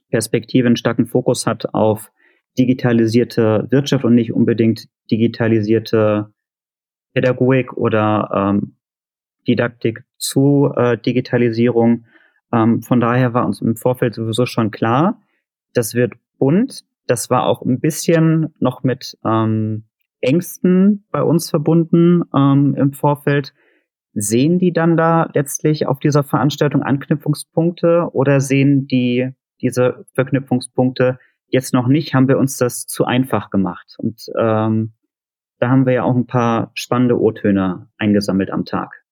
Perspektive, 0.09 0.67
einen 0.67 0.75
starken 0.75 1.05
Fokus 1.05 1.45
hat 1.45 1.73
auf 1.73 2.11
digitalisierte 2.57 3.67
Wirtschaft 3.69 4.05
und 4.05 4.15
nicht 4.15 4.33
unbedingt 4.33 4.87
digitalisierte 5.09 6.31
Pädagogik 7.13 7.73
oder 7.73 8.29
ähm, 8.33 8.75
Didaktik 9.47 10.03
zu 10.23 10.71
äh, 10.75 10.97
Digitalisierung. 10.97 12.05
Ähm, 12.51 12.81
von 12.81 12.99
daher 12.99 13.33
war 13.33 13.45
uns 13.45 13.61
im 13.61 13.75
Vorfeld 13.75 14.15
sowieso 14.15 14.45
schon 14.45 14.71
klar, 14.71 15.21
das 15.73 15.93
wird 15.93 16.13
bunt. 16.39 16.85
Das 17.07 17.29
war 17.29 17.45
auch 17.45 17.61
ein 17.61 17.79
bisschen 17.79 18.53
noch 18.59 18.83
mit 18.83 19.17
ähm, 19.25 19.85
Ängsten 20.21 21.05
bei 21.11 21.21
uns 21.21 21.49
verbunden 21.49 22.23
ähm, 22.35 22.75
im 22.75 22.93
Vorfeld. 22.93 23.53
Sehen 24.13 24.59
die 24.59 24.71
dann 24.71 24.95
da 24.95 25.29
letztlich 25.33 25.87
auf 25.87 25.99
dieser 25.99 26.23
Veranstaltung 26.23 26.83
Anknüpfungspunkte 26.83 28.09
oder 28.13 28.39
sehen 28.39 28.87
die 28.87 29.31
diese 29.61 30.05
Verknüpfungspunkte 30.13 31.19
jetzt 31.47 31.73
noch 31.73 31.87
nicht, 31.87 32.13
haben 32.13 32.27
wir 32.27 32.37
uns 32.37 32.57
das 32.57 32.85
zu 32.85 33.05
einfach 33.05 33.49
gemacht. 33.49 33.95
Und 33.97 34.25
ähm, 34.37 34.93
da 35.59 35.69
haben 35.69 35.85
wir 35.85 35.93
ja 35.93 36.03
auch 36.03 36.15
ein 36.15 36.27
paar 36.27 36.71
spannende 36.73 37.19
O-Töne 37.19 37.89
eingesammelt 37.97 38.51
am 38.51 38.65
Tag. 38.65 39.02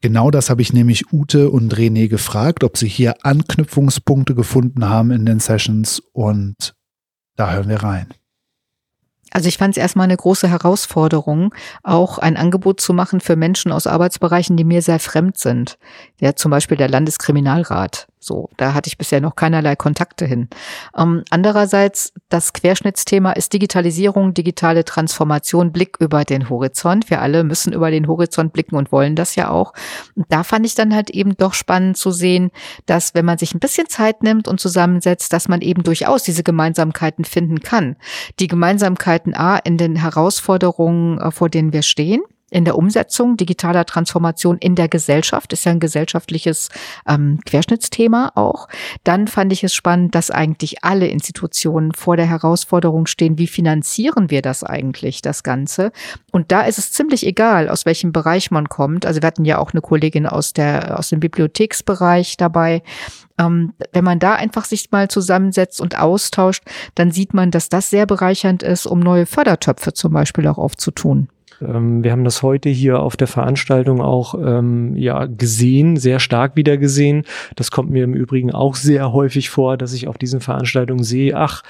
Genau 0.00 0.30
das 0.30 0.48
habe 0.48 0.62
ich 0.62 0.72
nämlich 0.72 1.12
Ute 1.12 1.50
und 1.50 1.74
René 1.74 2.08
gefragt, 2.08 2.62
ob 2.62 2.76
sie 2.76 2.88
hier 2.88 3.16
Anknüpfungspunkte 3.22 4.34
gefunden 4.34 4.88
haben 4.88 5.10
in 5.10 5.26
den 5.26 5.40
Sessions 5.40 6.00
und 6.12 6.74
da 7.36 7.52
hören 7.52 7.68
wir 7.68 7.82
rein. 7.82 8.08
Also 9.30 9.48
ich 9.48 9.58
fand 9.58 9.76
es 9.76 9.80
erstmal 9.80 10.04
eine 10.04 10.16
große 10.16 10.48
Herausforderung, 10.48 11.54
auch 11.82 12.18
ein 12.18 12.36
Angebot 12.36 12.80
zu 12.80 12.94
machen 12.94 13.20
für 13.20 13.36
Menschen 13.36 13.72
aus 13.72 13.86
Arbeitsbereichen, 13.86 14.56
die 14.56 14.64
mir 14.64 14.82
sehr 14.82 15.00
fremd 15.00 15.36
sind. 15.36 15.78
Ja, 16.20 16.34
zum 16.34 16.50
Beispiel 16.50 16.76
der 16.76 16.88
Landeskriminalrat. 16.88 18.08
So, 18.20 18.50
da 18.56 18.74
hatte 18.74 18.88
ich 18.88 18.98
bisher 18.98 19.20
noch 19.20 19.36
keinerlei 19.36 19.76
Kontakte 19.76 20.26
hin. 20.26 20.48
Ähm, 20.96 21.22
andererseits, 21.30 22.12
das 22.28 22.52
Querschnittsthema 22.52 23.32
ist 23.32 23.52
Digitalisierung, 23.52 24.34
digitale 24.34 24.84
Transformation, 24.84 25.72
Blick 25.72 25.96
über 26.00 26.24
den 26.24 26.50
Horizont. 26.50 27.10
Wir 27.10 27.22
alle 27.22 27.44
müssen 27.44 27.72
über 27.72 27.90
den 27.90 28.08
Horizont 28.08 28.52
blicken 28.52 28.76
und 28.76 28.90
wollen 28.90 29.14
das 29.14 29.36
ja 29.36 29.50
auch. 29.50 29.72
Und 30.16 30.26
da 30.30 30.42
fand 30.42 30.66
ich 30.66 30.74
dann 30.74 30.94
halt 30.94 31.10
eben 31.10 31.36
doch 31.36 31.54
spannend 31.54 31.96
zu 31.96 32.10
sehen, 32.10 32.50
dass 32.86 33.14
wenn 33.14 33.24
man 33.24 33.38
sich 33.38 33.54
ein 33.54 33.60
bisschen 33.60 33.88
Zeit 33.88 34.22
nimmt 34.22 34.48
und 34.48 34.60
zusammensetzt, 34.60 35.32
dass 35.32 35.48
man 35.48 35.60
eben 35.60 35.84
durchaus 35.84 36.24
diese 36.24 36.42
Gemeinsamkeiten 36.42 37.24
finden 37.24 37.60
kann. 37.60 37.96
Die 38.40 38.48
Gemeinsamkeiten 38.48 39.34
A 39.34 39.58
in 39.58 39.76
den 39.76 39.96
Herausforderungen, 39.96 41.18
äh, 41.18 41.30
vor 41.30 41.48
denen 41.48 41.72
wir 41.72 41.82
stehen 41.82 42.20
in 42.50 42.64
der 42.64 42.76
Umsetzung 42.76 43.36
digitaler 43.36 43.84
Transformation 43.84 44.58
in 44.58 44.74
der 44.74 44.88
Gesellschaft, 44.88 45.52
ist 45.52 45.64
ja 45.64 45.72
ein 45.72 45.80
gesellschaftliches 45.80 46.68
ähm, 47.06 47.40
Querschnittsthema 47.44 48.32
auch. 48.34 48.68
Dann 49.04 49.28
fand 49.28 49.52
ich 49.52 49.64
es 49.64 49.74
spannend, 49.74 50.14
dass 50.14 50.30
eigentlich 50.30 50.84
alle 50.84 51.08
Institutionen 51.08 51.92
vor 51.92 52.16
der 52.16 52.26
Herausforderung 52.26 53.06
stehen, 53.06 53.38
wie 53.38 53.46
finanzieren 53.46 54.30
wir 54.30 54.42
das 54.42 54.64
eigentlich, 54.64 55.20
das 55.20 55.42
Ganze. 55.42 55.92
Und 56.32 56.50
da 56.50 56.62
ist 56.62 56.78
es 56.78 56.92
ziemlich 56.92 57.26
egal, 57.26 57.68
aus 57.68 57.84
welchem 57.84 58.12
Bereich 58.12 58.50
man 58.50 58.68
kommt. 58.68 59.04
Also 59.04 59.20
wir 59.22 59.26
hatten 59.26 59.44
ja 59.44 59.58
auch 59.58 59.72
eine 59.72 59.80
Kollegin 59.80 60.26
aus, 60.26 60.52
der, 60.52 60.98
aus 60.98 61.10
dem 61.10 61.20
Bibliotheksbereich 61.20 62.36
dabei. 62.36 62.82
Ähm, 63.38 63.74
wenn 63.92 64.04
man 64.04 64.18
da 64.18 64.34
einfach 64.34 64.64
sich 64.64 64.90
mal 64.90 65.08
zusammensetzt 65.08 65.80
und 65.80 65.98
austauscht, 65.98 66.64
dann 66.94 67.10
sieht 67.10 67.34
man, 67.34 67.50
dass 67.50 67.68
das 67.68 67.90
sehr 67.90 68.06
bereichernd 68.06 68.62
ist, 68.62 68.86
um 68.86 69.00
neue 69.00 69.26
Fördertöpfe 69.26 69.92
zum 69.92 70.12
Beispiel 70.12 70.46
auch 70.48 70.58
aufzutun. 70.58 71.28
Ähm, 71.60 72.04
wir 72.04 72.12
haben 72.12 72.24
das 72.24 72.42
heute 72.42 72.68
hier 72.68 73.00
auf 73.00 73.16
der 73.16 73.26
Veranstaltung 73.26 74.00
auch 74.00 74.34
ähm, 74.34 74.94
ja 74.96 75.26
gesehen, 75.26 75.96
sehr 75.96 76.20
stark 76.20 76.56
wieder 76.56 76.76
gesehen. 76.76 77.24
Das 77.56 77.70
kommt 77.70 77.90
mir 77.90 78.04
im 78.04 78.14
Übrigen 78.14 78.52
auch 78.52 78.74
sehr 78.74 79.12
häufig 79.12 79.50
vor, 79.50 79.76
dass 79.76 79.92
ich 79.92 80.08
auf 80.08 80.18
diesen 80.18 80.40
Veranstaltungen 80.40 81.04
sehe, 81.04 81.36
ach, 81.36 81.62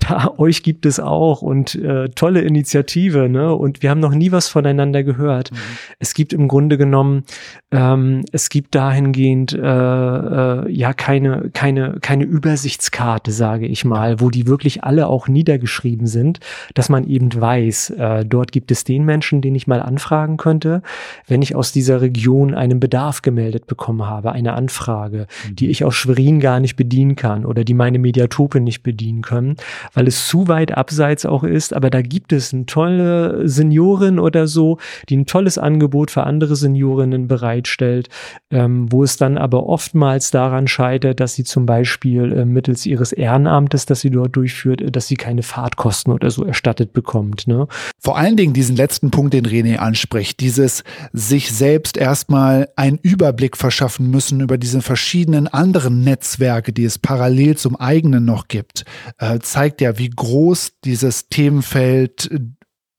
da 0.00 0.32
euch 0.38 0.62
gibt 0.62 0.86
es 0.86 0.98
auch 0.98 1.42
und 1.42 1.74
äh, 1.74 2.08
tolle 2.10 2.40
Initiative, 2.40 3.28
ne? 3.28 3.54
Und 3.54 3.82
wir 3.82 3.90
haben 3.90 4.00
noch 4.00 4.14
nie 4.14 4.32
was 4.32 4.48
voneinander 4.48 5.02
gehört. 5.04 5.52
Mhm. 5.52 5.56
Es 5.98 6.14
gibt 6.14 6.32
im 6.32 6.48
Grunde 6.48 6.78
genommen, 6.78 7.24
ähm, 7.70 8.24
es 8.32 8.48
gibt 8.48 8.74
dahingehend 8.74 9.52
äh, 9.52 9.58
äh, 9.60 10.70
ja 10.70 10.92
keine 10.92 11.50
keine 11.52 11.98
keine 12.00 12.24
Übersichtskarte, 12.24 13.30
sage 13.30 13.66
ich 13.66 13.84
mal, 13.84 14.20
wo 14.20 14.30
die 14.30 14.46
wirklich 14.46 14.82
alle 14.84 15.06
auch 15.06 15.28
niedergeschrieben 15.28 16.06
sind, 16.06 16.40
dass 16.74 16.88
man 16.88 17.06
eben 17.06 17.30
weiß, 17.32 17.90
äh, 17.90 18.24
dort 18.24 18.52
gibt 18.52 18.70
es 18.70 18.84
den 18.84 19.04
Menschen, 19.04 19.29
den 19.32 19.54
ich 19.54 19.66
mal 19.66 19.80
anfragen 19.80 20.36
könnte, 20.36 20.82
wenn 21.26 21.42
ich 21.42 21.54
aus 21.54 21.72
dieser 21.72 22.00
Region 22.00 22.54
einen 22.54 22.80
Bedarf 22.80 23.22
gemeldet 23.22 23.66
bekommen 23.66 24.06
habe, 24.06 24.32
eine 24.32 24.54
Anfrage, 24.54 25.26
mhm. 25.48 25.56
die 25.56 25.70
ich 25.70 25.84
aus 25.84 25.94
Schwerin 25.94 26.40
gar 26.40 26.60
nicht 26.60 26.76
bedienen 26.76 27.16
kann 27.16 27.46
oder 27.46 27.64
die 27.64 27.74
meine 27.74 27.98
Mediatope 27.98 28.60
nicht 28.60 28.82
bedienen 28.82 29.22
können 29.22 29.56
weil 29.94 30.06
es 30.06 30.28
zu 30.28 30.48
weit 30.48 30.76
abseits 30.76 31.26
auch 31.26 31.44
ist. 31.44 31.74
Aber 31.74 31.90
da 31.90 32.02
gibt 32.02 32.32
es 32.32 32.52
eine 32.52 32.66
tolle 32.66 33.48
Seniorin 33.48 34.18
oder 34.18 34.46
so, 34.46 34.78
die 35.08 35.16
ein 35.16 35.26
tolles 35.26 35.58
Angebot 35.58 36.10
für 36.10 36.24
andere 36.24 36.56
Seniorinnen 36.56 37.28
bereitstellt, 37.28 38.08
ähm, 38.50 38.90
wo 38.90 39.02
es 39.02 39.16
dann 39.16 39.38
aber 39.38 39.66
oftmals 39.66 40.30
daran 40.30 40.68
scheitert, 40.68 41.20
dass 41.20 41.34
sie 41.34 41.44
zum 41.44 41.66
Beispiel 41.66 42.32
äh, 42.32 42.44
mittels 42.44 42.86
ihres 42.86 43.12
Ehrenamtes, 43.12 43.86
das 43.86 44.00
sie 44.00 44.10
dort 44.10 44.36
durchführt, 44.36 44.80
äh, 44.80 44.90
dass 44.90 45.06
sie 45.06 45.16
keine 45.16 45.42
Fahrtkosten 45.42 46.12
oder 46.12 46.30
so 46.30 46.44
erstattet 46.44 46.92
bekommt. 46.92 47.46
Ne? 47.46 47.66
Vor 47.98 48.16
allen 48.16 48.36
Dingen 48.36 48.52
diesen 48.52 48.76
letzten 48.76 49.10
Punkt, 49.10 49.19
den 49.28 49.44
René 49.44 49.76
anspricht, 49.76 50.40
dieses 50.40 50.84
sich 51.12 51.52
selbst 51.52 51.98
erstmal 51.98 52.70
einen 52.76 52.98
Überblick 53.02 53.58
verschaffen 53.58 54.10
müssen 54.10 54.40
über 54.40 54.56
diese 54.56 54.80
verschiedenen 54.80 55.48
anderen 55.48 56.02
Netzwerke, 56.02 56.72
die 56.72 56.84
es 56.84 56.98
parallel 56.98 57.58
zum 57.58 57.76
eigenen 57.76 58.24
noch 58.24 58.48
gibt, 58.48 58.84
äh, 59.18 59.40
zeigt 59.40 59.82
ja, 59.82 59.98
wie 59.98 60.08
groß 60.08 60.72
dieses 60.84 61.28
Themenfeld 61.28 62.30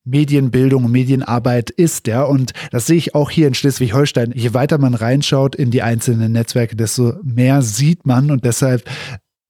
Medienbildung 0.04 0.86
und 0.86 0.92
Medienarbeit 0.92 1.70
ist, 1.70 2.08
ja. 2.08 2.24
Und 2.24 2.54
das 2.72 2.88
sehe 2.88 2.98
ich 2.98 3.16
auch 3.16 3.30
hier 3.30 3.48
in 3.48 3.54
Schleswig-Holstein. 3.54 4.34
Je 4.36 4.54
weiter 4.54 4.78
man 4.78 4.96
reinschaut 4.96 5.56
in 5.56 5.72
die 5.72 5.84
einzelnen 5.84 6.32
Netzwerke, 6.32 6.76
desto 6.76 7.14
mehr 7.24 7.62
sieht 7.62 8.06
man 8.06 8.32
und 8.32 8.46
deshalb 8.46 8.84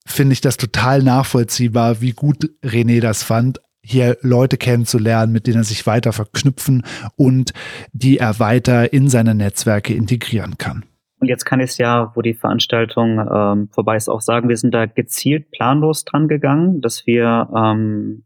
finde 0.05 0.33
ich 0.33 0.41
das 0.41 0.57
total 0.57 1.03
nachvollziehbar, 1.03 2.01
wie 2.01 2.11
gut 2.11 2.49
René 2.63 2.99
das 2.99 3.23
fand, 3.23 3.61
hier 3.83 4.17
Leute 4.21 4.57
kennenzulernen, 4.57 5.31
mit 5.31 5.47
denen 5.47 5.57
er 5.57 5.63
sich 5.63 5.85
weiter 5.87 6.13
verknüpfen 6.13 6.83
und 7.15 7.53
die 7.93 8.17
er 8.17 8.39
weiter 8.39 8.93
in 8.93 9.09
seine 9.09 9.35
Netzwerke 9.35 9.93
integrieren 9.93 10.57
kann. 10.57 10.85
Und 11.19 11.27
jetzt 11.27 11.45
kann 11.45 11.59
ich 11.59 11.71
es 11.71 11.77
ja, 11.77 12.11
wo 12.15 12.21
die 12.21 12.33
Veranstaltung 12.33 13.19
ähm, 13.19 13.69
vorbei 13.71 13.95
ist, 13.95 14.09
auch 14.09 14.21
sagen, 14.21 14.49
wir 14.49 14.57
sind 14.57 14.73
da 14.73 14.87
gezielt 14.87 15.51
planlos 15.51 16.03
dran 16.03 16.27
gegangen, 16.27 16.81
dass 16.81 17.05
wir 17.05 17.47
ähm, 17.55 18.23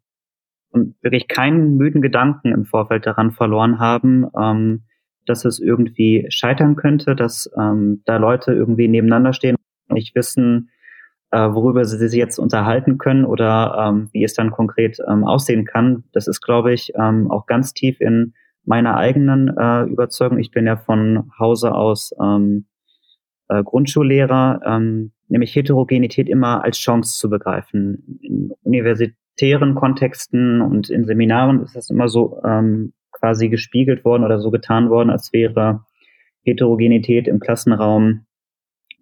wirklich 1.02 1.28
keinen 1.28 1.76
müden 1.76 2.02
Gedanken 2.02 2.54
im 2.54 2.66
Vorfeld 2.66 3.06
daran 3.06 3.32
verloren 3.32 3.80
haben, 3.80 4.28
ähm, 4.40 4.84
dass 5.26 5.44
es 5.44 5.60
irgendwie 5.60 6.26
scheitern 6.30 6.76
könnte, 6.76 7.16
dass 7.16 7.50
ähm, 7.60 8.02
da 8.06 8.18
Leute 8.18 8.54
irgendwie 8.54 8.88
nebeneinander 8.88 9.34
stehen 9.34 9.58
und 9.90 9.96
nicht 9.96 10.16
wissen, 10.16 10.70
worüber 11.38 11.86
sie 11.86 11.98
sich 11.98 12.18
jetzt 12.18 12.40
unterhalten 12.40 12.98
können 12.98 13.26
oder 13.26 13.88
ähm, 13.88 14.10
wie 14.12 14.24
es 14.24 14.34
dann 14.34 14.52
konkret 14.52 15.00
ähm, 15.08 15.24
aussehen 15.24 15.66
kann. 15.66 16.04
Das 16.14 16.28
ist, 16.28 16.42
glaube 16.42 16.74
ich, 16.74 16.94
ähm, 16.96 17.30
auch 17.32 17.46
ganz 17.46 17.74
tief 17.74 18.00
in 18.00 18.34
meiner 18.64 18.96
eigenen 18.98 19.56
äh, 19.58 19.84
Überzeugung. 19.84 20.40
Ich 20.40 20.52
bin 20.52 20.66
ja 20.66 20.78
von 20.78 21.32
Hause 21.40 21.74
aus 21.74 22.14
ähm, 22.22 22.66
äh, 23.48 23.64
Grundschullehrer, 23.64 24.62
ähm, 24.66 25.12
nämlich 25.28 25.56
Heterogenität 25.56 26.30
immer 26.30 26.64
als 26.64 26.78
Chance 26.78 27.18
zu 27.20 27.30
begreifen. 27.30 28.20
In 28.22 28.54
universitären 28.64 29.76
Kontexten 29.76 30.62
und 30.62 30.90
in 30.90 31.06
Seminaren 31.06 31.62
ist 31.64 31.76
das 31.76 31.90
immer 31.90 32.08
so 32.08 32.42
ähm, 32.44 32.94
quasi 33.12 33.50
gespiegelt 33.50 34.04
worden 34.04 34.24
oder 34.24 34.40
so 34.40 34.52
getan 34.52 34.90
worden, 34.90 35.10
als 35.10 35.32
wäre 35.32 35.86
Heterogenität 36.44 37.28
im 37.28 37.40
Klassenraum 37.40 38.26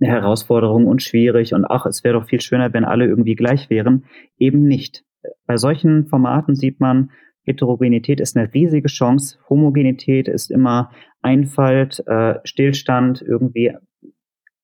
eine 0.03 0.13
Herausforderung 0.13 0.87
und 0.87 1.01
schwierig 1.01 1.53
und 1.53 1.65
ach, 1.65 1.85
es 1.85 2.03
wäre 2.03 2.19
doch 2.19 2.27
viel 2.27 2.41
schöner, 2.41 2.73
wenn 2.73 2.85
alle 2.85 3.05
irgendwie 3.05 3.35
gleich 3.35 3.69
wären. 3.69 4.05
Eben 4.37 4.63
nicht. 4.63 5.03
Bei 5.45 5.57
solchen 5.57 6.05
Formaten 6.05 6.55
sieht 6.55 6.79
man, 6.79 7.11
Heterogenität 7.45 8.19
ist 8.19 8.37
eine 8.37 8.53
riesige 8.53 8.87
Chance. 8.87 9.37
Homogenität 9.49 10.27
ist 10.27 10.51
immer 10.51 10.91
Einfalt, 11.21 12.03
äh, 12.07 12.35
Stillstand, 12.43 13.21
irgendwie 13.21 13.73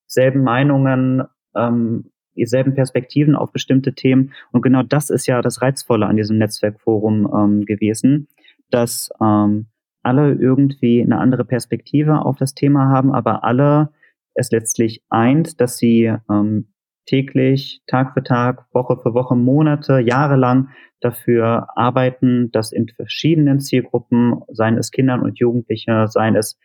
selben 0.05 0.43
Meinungen, 0.43 1.23
ähm, 1.55 2.11
dieselben 2.35 2.73
Perspektiven 2.73 3.35
auf 3.35 3.51
bestimmte 3.51 3.93
Themen. 3.93 4.33
Und 4.51 4.61
genau 4.61 4.83
das 4.83 5.09
ist 5.09 5.27
ja 5.27 5.41
das 5.41 5.61
Reizvolle 5.61 6.05
an 6.05 6.15
diesem 6.15 6.37
Netzwerkforum 6.37 7.29
ähm, 7.33 7.65
gewesen, 7.65 8.27
dass 8.71 9.09
ähm, 9.21 9.67
alle 10.01 10.33
irgendwie 10.33 11.01
eine 11.01 11.17
andere 11.17 11.43
Perspektive 11.43 12.25
auf 12.25 12.37
das 12.37 12.53
Thema 12.53 12.89
haben, 12.89 13.11
aber 13.11 13.43
alle 13.43 13.91
es 14.33 14.51
letztlich 14.51 15.03
eint, 15.09 15.59
dass 15.59 15.77
sie 15.77 16.13
ähm, 16.29 16.73
täglich, 17.05 17.81
Tag 17.87 18.13
für 18.13 18.23
Tag, 18.23 18.65
Woche 18.71 18.97
für 19.01 19.13
Woche, 19.13 19.35
Monate, 19.35 19.99
Jahre 19.99 20.35
lang 20.35 20.69
dafür 21.01 21.67
arbeiten, 21.75 22.51
dass 22.51 22.71
in 22.71 22.87
verschiedenen 22.87 23.59
Zielgruppen, 23.59 24.41
seien 24.49 24.77
es 24.77 24.91
Kindern 24.91 25.21
und 25.21 25.39
Jugendliche, 25.39 26.07
seien 26.07 26.35
es 26.35 26.59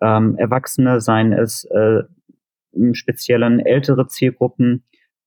ähm, 0.00 0.36
Erwachsene, 0.38 1.00
seien 1.00 1.32
es 1.32 1.64
äh, 1.64 2.02
Speziellen 2.92 3.60
ältere 3.60 4.06
Zielgruppen, 4.06 4.84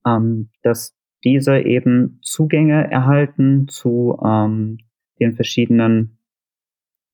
ähm, 0.08 0.50
dass 0.64 0.96
diese 1.24 1.60
eben 1.60 2.20
Zugänge 2.22 2.90
erhalten 2.90 3.68
zu 3.68 4.20
ähm, 4.26 4.80
den 5.20 5.34
verschiedenen 5.34 6.18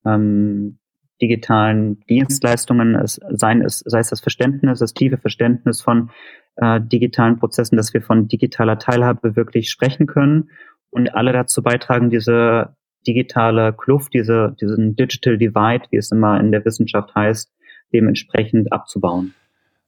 ähm, 0.05 0.79
digitalen 1.21 1.99
Dienstleistungen, 2.09 2.95
es, 2.95 3.19
seien 3.29 3.61
es, 3.61 3.79
sei 3.79 3.99
es 3.99 4.09
das 4.09 4.21
Verständnis, 4.21 4.79
das 4.79 4.93
tiefe 4.93 5.17
Verständnis 5.17 5.81
von 5.81 6.09
äh, 6.55 6.79
digitalen 6.81 7.37
Prozessen, 7.37 7.77
dass 7.77 7.93
wir 7.93 8.01
von 8.01 8.27
digitaler 8.27 8.79
Teilhabe 8.79 9.35
wirklich 9.35 9.69
sprechen 9.69 10.07
können 10.07 10.49
und 10.89 11.13
alle 11.13 11.33
dazu 11.33 11.61
beitragen, 11.61 12.09
diese 12.09 12.75
digitale 13.07 13.73
Kluft, 13.73 14.13
diese, 14.13 14.55
diesen 14.59 14.95
Digital 14.95 15.37
Divide, 15.37 15.85
wie 15.91 15.97
es 15.97 16.11
immer 16.11 16.39
in 16.39 16.51
der 16.51 16.65
Wissenschaft 16.65 17.13
heißt, 17.15 17.51
dementsprechend 17.93 18.71
abzubauen. 18.71 19.33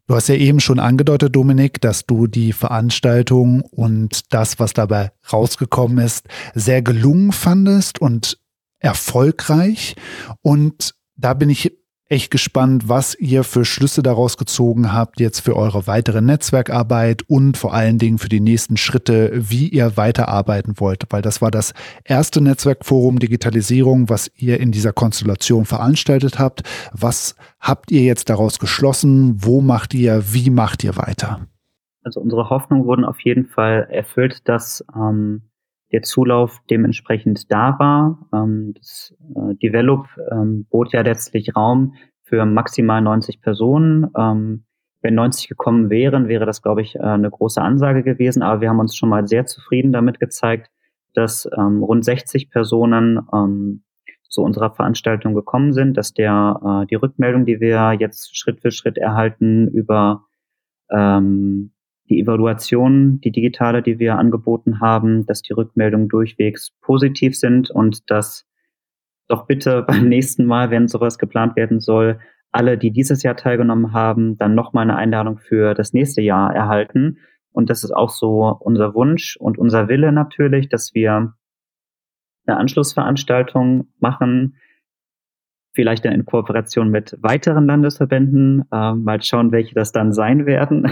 Du 0.08 0.16
hast 0.16 0.28
ja 0.28 0.36
eben 0.36 0.60
schon 0.60 0.80
angedeutet, 0.80 1.36
Dominik, 1.36 1.80
dass 1.80 2.06
du 2.06 2.28
die 2.28 2.52
Veranstaltung 2.52 3.62
und 3.62 4.34
das, 4.34 4.60
was 4.60 4.74
dabei 4.74 5.12
rausgekommen 5.32 6.00
ist, 6.00 6.28
sehr 6.54 6.82
gelungen 6.82 7.32
fandest 7.32 8.02
und 8.02 8.38
erfolgreich. 8.80 9.96
Und 10.42 10.96
da 11.22 11.34
bin 11.34 11.50
ich 11.50 11.78
echt 12.12 12.30
gespannt, 12.30 12.90
was 12.90 13.16
ihr 13.16 13.46
für 13.46 13.64
Schlüsse 13.64 14.04
daraus 14.04 14.36
gezogen 14.36 14.92
habt 14.92 15.22
jetzt 15.22 15.40
für 15.40 15.56
eure 15.56 15.88
weitere 15.88 16.20
Netzwerkarbeit 16.20 17.24
und 17.30 17.56
vor 17.56 17.74
allen 17.74 18.00
Dingen 18.00 18.18
für 18.18 18.28
die 18.28 18.42
nächsten 18.42 18.76
Schritte, 18.76 19.32
wie 19.34 19.70
ihr 19.70 19.96
weiterarbeiten 19.96 20.74
wollt, 20.78 21.06
weil 21.10 21.22
das 21.22 21.42
war 21.42 21.52
das 21.52 21.74
erste 22.04 22.42
Netzwerkforum 22.42 23.20
Digitalisierung, 23.20 24.10
was 24.10 24.30
ihr 24.36 24.60
in 24.60 24.74
dieser 24.74 24.92
Konstellation 24.92 25.64
veranstaltet 25.64 26.38
habt. 26.38 26.64
Was 26.92 27.36
habt 27.62 27.92
ihr 27.92 28.02
jetzt 28.02 28.30
daraus 28.30 28.60
geschlossen? 28.60 29.36
Wo 29.38 29.62
macht 29.62 29.94
ihr, 29.94 30.34
wie 30.34 30.50
macht 30.50 30.84
ihr 30.84 30.98
weiter? 30.98 31.48
Also 32.04 32.20
unsere 32.20 32.50
Hoffnungen 32.50 32.86
wurden 32.86 33.06
auf 33.06 33.22
jeden 33.22 33.46
Fall 33.46 33.88
erfüllt, 33.90 34.50
dass 34.50 34.84
ähm, 34.94 35.44
der 35.92 36.02
Zulauf 36.04 36.62
dementsprechend 36.70 37.52
da 37.52 37.78
war. 37.80 38.28
Ähm, 38.34 38.74
das 38.78 39.16
äh, 39.36 39.56
Develop 39.56 40.08
ähm, 40.32 40.66
bot 40.70 40.94
ja 40.94 41.02
letztlich 41.02 41.56
Raum 41.56 41.96
für 42.24 42.46
maximal 42.46 43.02
90 43.02 43.42
Personen. 43.42 44.08
Ähm, 44.18 44.66
wenn 45.02 45.16
90 45.16 45.50
gekommen 45.50 45.90
wären, 45.90 46.28
wäre 46.28 46.46
das, 46.46 46.62
glaube 46.62 46.82
ich, 46.82 46.96
äh, 46.96 47.00
eine 47.00 47.30
große 47.30 47.62
Ansage 47.62 48.04
gewesen. 48.04 48.44
Aber 48.44 48.62
wir 48.62 48.70
haben 48.70 48.80
uns 48.80 48.96
schon 48.96 49.10
mal 49.10 49.28
sehr 49.28 49.46
zufrieden 49.46 49.92
damit 49.92 50.20
gezeigt, 50.20 50.70
dass 51.14 51.50
ähm, 51.58 51.84
rund 51.84 52.06
60 52.06 52.50
Personen 52.50 53.20
ähm, 53.34 53.84
zu 54.30 54.42
unserer 54.44 54.72
Veranstaltung 54.72 55.34
gekommen 55.34 55.74
sind, 55.74 55.98
dass 55.98 56.14
der 56.14 56.84
äh, 56.84 56.86
die 56.88 56.96
Rückmeldung, 56.96 57.46
die 57.46 57.60
wir 57.60 57.94
jetzt 58.00 58.38
Schritt 58.38 58.62
für 58.62 58.72
Schritt 58.72 58.98
erhalten 58.98 59.68
über 59.68 60.24
ähm, 60.90 61.74
die 62.12 62.20
Evaluation, 62.20 63.22
die 63.22 63.32
digitale, 63.32 63.82
die 63.82 63.98
wir 63.98 64.18
angeboten 64.18 64.82
haben, 64.82 65.26
dass 65.26 65.42
die 65.42 65.54
Rückmeldungen 65.54 66.10
durchwegs 66.10 66.72
positiv 66.82 67.38
sind 67.38 67.72
und 67.72 68.12
dass 68.12 68.46
doch 69.28 69.48
bitte 69.48 69.82
beim 69.88 70.10
nächsten 70.10 70.46
Mal, 70.46 70.70
wenn 70.70 70.88
sowas 70.88 71.18
geplant 71.18 71.56
werden 71.56 71.80
soll, 71.80 72.20
alle, 72.52 72.78
die 72.78 72.92
dieses 72.92 73.24
Jahr 73.24 73.38
teilgenommen 73.38 73.94
haben, 73.94 74.38
dann 74.38 74.56
nochmal 74.56 74.84
eine 74.84 74.98
Einladung 74.98 75.38
für 75.38 75.74
das 75.74 75.94
nächste 75.94 76.22
Jahr 76.22 76.54
erhalten. 76.54 77.18
Und 77.54 77.70
das 77.70 77.86
ist 77.86 77.92
auch 77.92 78.10
so 78.10 78.58
unser 78.60 78.94
Wunsch 78.94 79.38
und 79.38 79.58
unser 79.58 79.88
Wille 79.88 80.12
natürlich, 80.12 80.68
dass 80.68 80.94
wir 80.94 81.34
eine 82.46 82.58
Anschlussveranstaltung 82.58 83.88
machen, 84.00 84.58
vielleicht 85.74 86.06
dann 86.06 86.14
in 86.14 86.26
Kooperation 86.26 86.90
mit 86.90 87.18
weiteren 87.22 87.66
Landesverbänden. 87.66 88.66
Äh, 88.72 88.94
mal 88.94 89.22
schauen, 89.22 89.52
welche 89.52 89.74
das 89.74 89.92
dann 89.92 90.14
sein 90.14 90.46
werden. 90.46 90.92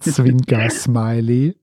Zwinker 0.00 0.70
Smiley. 0.70 1.56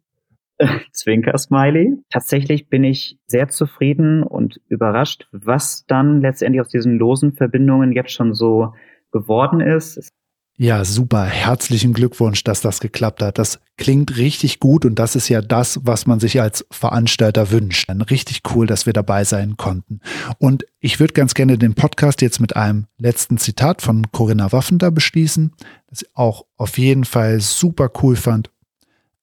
Zwinker 0.91 1.37
Smiley. 1.37 1.97
Tatsächlich 2.09 2.69
bin 2.69 2.83
ich 2.83 3.17
sehr 3.25 3.47
zufrieden 3.47 4.23
und 4.23 4.59
überrascht, 4.67 5.27
was 5.31 5.85
dann 5.87 6.21
letztendlich 6.21 6.61
aus 6.61 6.69
diesen 6.69 6.97
losen 6.97 7.33
Verbindungen 7.33 7.91
jetzt 7.93 8.11
schon 8.11 8.33
so 8.33 8.73
geworden 9.11 9.59
ist. 9.61 10.11
Ja, 10.57 10.85
super. 10.85 11.25
Herzlichen 11.25 11.93
Glückwunsch, 11.93 12.43
dass 12.43 12.61
das 12.61 12.81
geklappt 12.81 13.23
hat. 13.23 13.39
Das 13.39 13.59
klingt 13.77 14.17
richtig 14.17 14.59
gut 14.59 14.85
und 14.85 14.99
das 14.99 15.15
ist 15.15 15.27
ja 15.27 15.41
das, 15.41 15.79
was 15.83 16.05
man 16.05 16.19
sich 16.19 16.39
als 16.39 16.67
Veranstalter 16.69 17.49
wünscht. 17.49 17.89
Richtig 18.11 18.41
cool, 18.53 18.67
dass 18.67 18.85
wir 18.85 18.93
dabei 18.93 19.23
sein 19.23 19.57
konnten. 19.57 20.01
Und 20.37 20.65
ich 20.79 20.99
würde 20.99 21.13
ganz 21.13 21.33
gerne 21.33 21.57
den 21.57 21.73
Podcast 21.73 22.21
jetzt 22.21 22.39
mit 22.39 22.55
einem 22.55 22.85
letzten 22.99 23.37
Zitat 23.39 23.81
von 23.81 24.11
Corinna 24.11 24.51
Waffender 24.51 24.91
beschließen, 24.91 25.51
das 25.87 26.03
ich 26.03 26.09
auch 26.13 26.45
auf 26.57 26.77
jeden 26.77 27.05
Fall 27.05 27.39
super 27.39 27.89
cool 28.03 28.15
fand. 28.15 28.51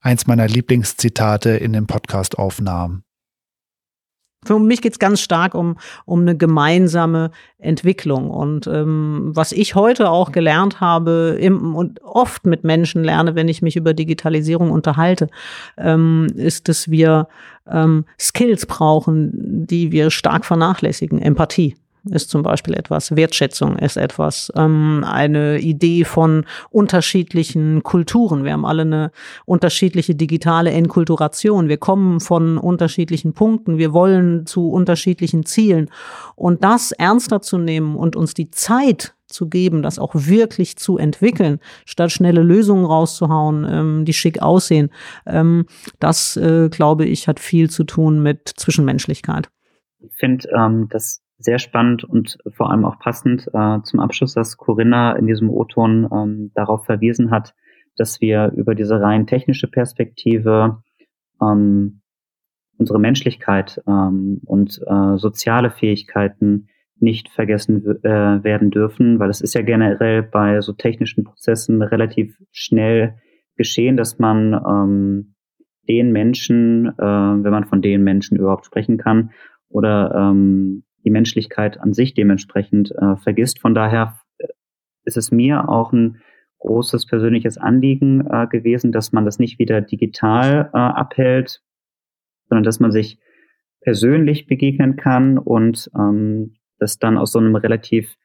Eins 0.00 0.26
meiner 0.26 0.48
Lieblingszitate 0.48 1.50
in 1.50 1.72
den 1.72 1.86
Podcast-Aufnahmen. 1.86 3.04
Für 4.44 4.58
mich 4.58 4.80
geht 4.80 4.92
es 4.92 4.98
ganz 4.98 5.20
stark 5.20 5.54
um, 5.54 5.76
um 6.04 6.20
eine 6.20 6.36
gemeinsame 6.36 7.32
Entwicklung. 7.58 8.30
Und 8.30 8.68
ähm, 8.68 9.32
was 9.34 9.50
ich 9.52 9.74
heute 9.74 10.10
auch 10.10 10.30
gelernt 10.30 10.80
habe 10.80 11.36
im, 11.40 11.74
und 11.74 12.00
oft 12.02 12.46
mit 12.46 12.62
Menschen 12.62 13.02
lerne, 13.02 13.34
wenn 13.34 13.48
ich 13.48 13.62
mich 13.62 13.76
über 13.76 13.94
Digitalisierung 13.94 14.70
unterhalte, 14.70 15.28
ähm, 15.76 16.28
ist, 16.36 16.68
dass 16.68 16.88
wir 16.88 17.26
ähm, 17.66 18.04
Skills 18.18 18.66
brauchen, 18.66 19.66
die 19.66 19.90
wir 19.90 20.10
stark 20.10 20.44
vernachlässigen. 20.44 21.20
Empathie 21.20 21.74
ist 22.04 22.30
zum 22.30 22.42
Beispiel 22.42 22.74
etwas, 22.74 23.14
Wertschätzung 23.14 23.76
ist 23.78 23.96
etwas, 23.96 24.52
ähm, 24.56 25.04
eine 25.06 25.58
Idee 25.58 26.04
von 26.04 26.44
unterschiedlichen 26.70 27.82
Kulturen. 27.82 28.44
Wir 28.44 28.52
haben 28.52 28.64
alle 28.64 28.82
eine 28.82 29.10
unterschiedliche 29.44 30.14
digitale 30.14 30.70
Enkulturation. 30.70 31.68
Wir 31.68 31.78
kommen 31.78 32.20
von 32.20 32.58
unterschiedlichen 32.58 33.32
Punkten. 33.32 33.78
Wir 33.78 33.92
wollen 33.92 34.46
zu 34.46 34.70
unterschiedlichen 34.70 35.44
Zielen. 35.44 35.90
Und 36.34 36.64
das 36.64 36.92
ernster 36.92 37.42
zu 37.42 37.58
nehmen 37.58 37.96
und 37.96 38.16
uns 38.16 38.34
die 38.34 38.50
Zeit 38.50 39.14
zu 39.28 39.48
geben, 39.48 39.82
das 39.82 39.98
auch 39.98 40.14
wirklich 40.14 40.76
zu 40.76 40.98
entwickeln, 40.98 41.60
statt 41.84 42.10
schnelle 42.10 42.42
Lösungen 42.42 42.84
rauszuhauen, 42.84 43.66
ähm, 43.68 44.04
die 44.04 44.14
schick 44.14 44.42
aussehen, 44.42 44.90
ähm, 45.26 45.66
das, 46.00 46.36
äh, 46.36 46.68
glaube 46.70 47.04
ich, 47.04 47.28
hat 47.28 47.38
viel 47.38 47.70
zu 47.70 47.84
tun 47.84 48.22
mit 48.22 48.48
Zwischenmenschlichkeit. 48.48 49.50
Ich 50.00 50.14
finde, 50.16 50.48
ähm, 50.56 50.88
dass 50.88 51.20
sehr 51.38 51.58
spannend 51.58 52.04
und 52.04 52.38
vor 52.50 52.70
allem 52.70 52.84
auch 52.84 52.98
passend 52.98 53.48
äh, 53.52 53.78
zum 53.82 54.00
Abschluss, 54.00 54.34
dass 54.34 54.56
Corinna 54.56 55.12
in 55.12 55.26
diesem 55.26 55.50
O-Ton 55.50 56.08
ähm, 56.12 56.50
darauf 56.54 56.84
verwiesen 56.84 57.30
hat, 57.30 57.54
dass 57.96 58.20
wir 58.20 58.52
über 58.56 58.74
diese 58.74 59.00
rein 59.00 59.26
technische 59.26 59.68
Perspektive 59.68 60.82
ähm, 61.40 62.00
unsere 62.76 62.98
Menschlichkeit 62.98 63.80
ähm, 63.86 64.40
und 64.44 64.80
äh, 64.86 65.16
soziale 65.16 65.70
Fähigkeiten 65.70 66.68
nicht 67.00 67.28
vergessen 67.28 67.84
äh, 68.02 68.42
werden 68.42 68.70
dürfen, 68.70 69.20
weil 69.20 69.30
es 69.30 69.40
ist 69.40 69.54
ja 69.54 69.62
generell 69.62 70.22
bei 70.22 70.60
so 70.60 70.72
technischen 70.72 71.24
Prozessen 71.24 71.82
relativ 71.82 72.36
schnell 72.50 73.14
geschehen, 73.56 73.96
dass 73.96 74.18
man 74.18 74.54
ähm, 74.54 75.34
den 75.88 76.12
Menschen, 76.12 76.86
äh, 76.86 77.02
wenn 77.02 77.50
man 77.50 77.64
von 77.64 77.82
den 77.82 78.02
Menschen 78.02 78.36
überhaupt 78.36 78.66
sprechen 78.66 78.98
kann, 78.98 79.30
oder 79.68 80.12
ähm, 80.14 80.84
die 81.08 81.12
Menschlichkeit 81.12 81.80
an 81.80 81.94
sich 81.94 82.12
dementsprechend 82.12 82.92
äh, 82.92 83.16
vergisst. 83.16 83.60
Von 83.60 83.74
daher 83.74 84.20
äh, 84.36 84.48
ist 85.04 85.16
es 85.16 85.32
mir 85.32 85.70
auch 85.70 85.90
ein 85.92 86.20
großes 86.58 87.06
persönliches 87.06 87.56
Anliegen 87.56 88.26
äh, 88.30 88.46
gewesen, 88.46 88.92
dass 88.92 89.12
man 89.12 89.24
das 89.24 89.38
nicht 89.38 89.58
wieder 89.58 89.80
digital 89.80 90.68
äh, 90.74 90.76
abhält, 90.76 91.62
sondern 92.48 92.64
dass 92.64 92.78
man 92.78 92.92
sich 92.92 93.18
persönlich 93.80 94.46
begegnen 94.46 94.96
kann 94.96 95.38
und 95.38 95.90
ähm, 95.98 96.56
das 96.78 96.98
dann 96.98 97.16
aus 97.16 97.32
so 97.32 97.38
einem 97.38 97.56
relativ 97.56 98.16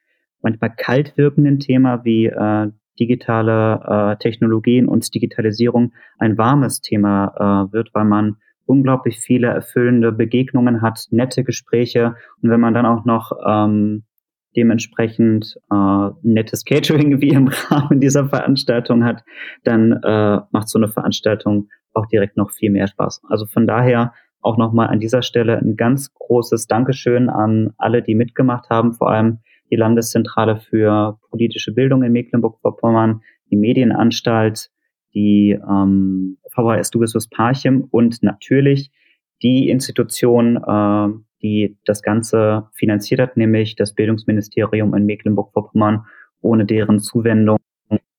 manchmal 0.42 0.74
kalt 0.76 1.16
wirkenden 1.16 1.58
Thema 1.60 2.04
wie 2.04 2.26
äh, 2.26 2.70
digitale 3.00 4.12
äh, 4.12 4.16
Technologien 4.18 4.88
und 4.88 5.14
Digitalisierung 5.14 5.92
ein 6.18 6.36
warmes 6.36 6.82
Thema 6.82 7.68
äh, 7.70 7.72
wird, 7.72 7.94
weil 7.94 8.04
man 8.04 8.36
unglaublich 8.66 9.20
viele 9.20 9.48
erfüllende 9.48 10.12
Begegnungen 10.12 10.82
hat, 10.82 11.06
nette 11.10 11.44
Gespräche 11.44 12.16
und 12.42 12.50
wenn 12.50 12.60
man 12.60 12.74
dann 12.74 12.86
auch 12.86 13.04
noch 13.04 13.32
ähm, 13.46 14.04
dementsprechend 14.56 15.56
äh, 15.70 16.10
nettes 16.22 16.64
Catering 16.64 17.20
wie 17.20 17.30
im 17.30 17.48
Rahmen 17.48 18.00
dieser 18.00 18.28
Veranstaltung 18.28 19.04
hat, 19.04 19.24
dann 19.64 19.92
äh, 19.92 20.40
macht 20.50 20.68
so 20.68 20.78
eine 20.78 20.88
Veranstaltung 20.88 21.68
auch 21.92 22.06
direkt 22.06 22.36
noch 22.36 22.50
viel 22.50 22.70
mehr 22.70 22.86
Spaß. 22.86 23.22
Also 23.28 23.46
von 23.46 23.66
daher 23.66 24.12
auch 24.40 24.56
nochmal 24.58 24.88
an 24.88 25.00
dieser 25.00 25.22
Stelle 25.22 25.58
ein 25.58 25.76
ganz 25.76 26.12
großes 26.12 26.66
Dankeschön 26.66 27.28
an 27.28 27.72
alle, 27.78 28.02
die 28.02 28.14
mitgemacht 28.14 28.68
haben, 28.68 28.92
vor 28.92 29.10
allem 29.10 29.38
die 29.70 29.76
Landeszentrale 29.76 30.56
für 30.56 31.18
politische 31.30 31.72
Bildung 31.72 32.02
in 32.02 32.12
Mecklenburg-Vorpommern, 32.12 33.22
die 33.50 33.56
Medienanstalt, 33.56 34.70
die 35.14 35.52
ähm, 35.52 36.38
VHS 36.54 36.90
Dubisus 36.90 37.28
Parchim 37.28 37.86
und 37.90 38.22
natürlich 38.22 38.90
die 39.42 39.68
Institution, 39.68 40.56
äh, 40.56 41.08
die 41.42 41.76
das 41.84 42.02
Ganze 42.02 42.68
finanziert 42.72 43.20
hat, 43.20 43.36
nämlich 43.36 43.76
das 43.76 43.94
Bildungsministerium 43.94 44.94
in 44.94 45.04
Mecklenburg-Vorpommern, 45.04 46.06
ohne 46.40 46.64
deren 46.64 47.00
Zuwendung 47.00 47.58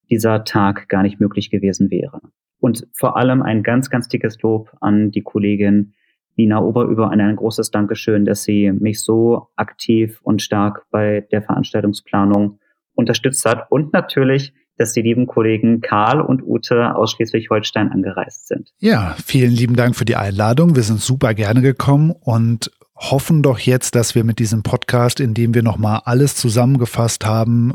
dieser 0.10 0.43
Tag 0.43 0.88
gar 0.89 1.01
nicht 1.01 1.20
möglich 1.20 1.49
gewesen 1.49 1.89
wäre. 1.89 2.22
Und 2.59 2.88
vor 2.93 3.18
allem 3.18 3.41
ein 3.41 3.64
ganz, 3.64 3.89
ganz 3.89 4.07
dickes 4.07 4.41
Lob 4.41 4.72
an 4.82 5.12
die 5.12 5.22
Kollegin 5.22 5.93
Nina 6.36 6.62
Oberüber 6.62 7.09
und 7.09 7.22
ein 7.22 7.36
großes 7.36 7.72
Dankeschön, 7.72 8.26
dass 8.26 8.43
sie 8.43 8.72
mich 8.72 9.01
so 9.01 9.47
aktiv 9.55 10.20
und 10.22 10.41
stark 10.41 10.86
bei 10.91 11.22
der 11.32 11.41
Veranstaltungsplanung 11.41 12.59
unterstützt 12.93 13.45
hat 13.45 13.72
und 13.72 13.93
natürlich 13.93 14.53
dass 14.78 14.93
die 14.93 15.01
lieben 15.01 15.28
Kollegen 15.28 15.82
Karl 15.82 16.21
und 16.21 16.43
Ute 16.43 16.95
aus 16.95 17.11
Schleswig-Holstein 17.11 17.91
angereist 17.91 18.47
sind. 18.47 18.71
Ja, 18.80 19.15
vielen 19.23 19.51
lieben 19.51 19.76
Dank 19.76 19.95
für 19.95 20.05
die 20.05 20.15
Einladung. 20.15 20.76
Wir 20.76 20.84
sind 20.84 21.01
super 21.01 21.34
gerne 21.34 21.61
gekommen 21.61 22.11
und 22.11 22.71
hoffen 22.95 23.43
doch 23.43 23.59
jetzt, 23.59 23.95
dass 23.95 24.15
wir 24.15 24.23
mit 24.23 24.39
diesem 24.39 24.63
Podcast, 24.63 25.19
in 25.19 25.34
dem 25.34 25.53
wir 25.53 25.63
nochmal 25.63 26.01
alles 26.05 26.36
zusammengefasst 26.36 27.26
haben, 27.26 27.73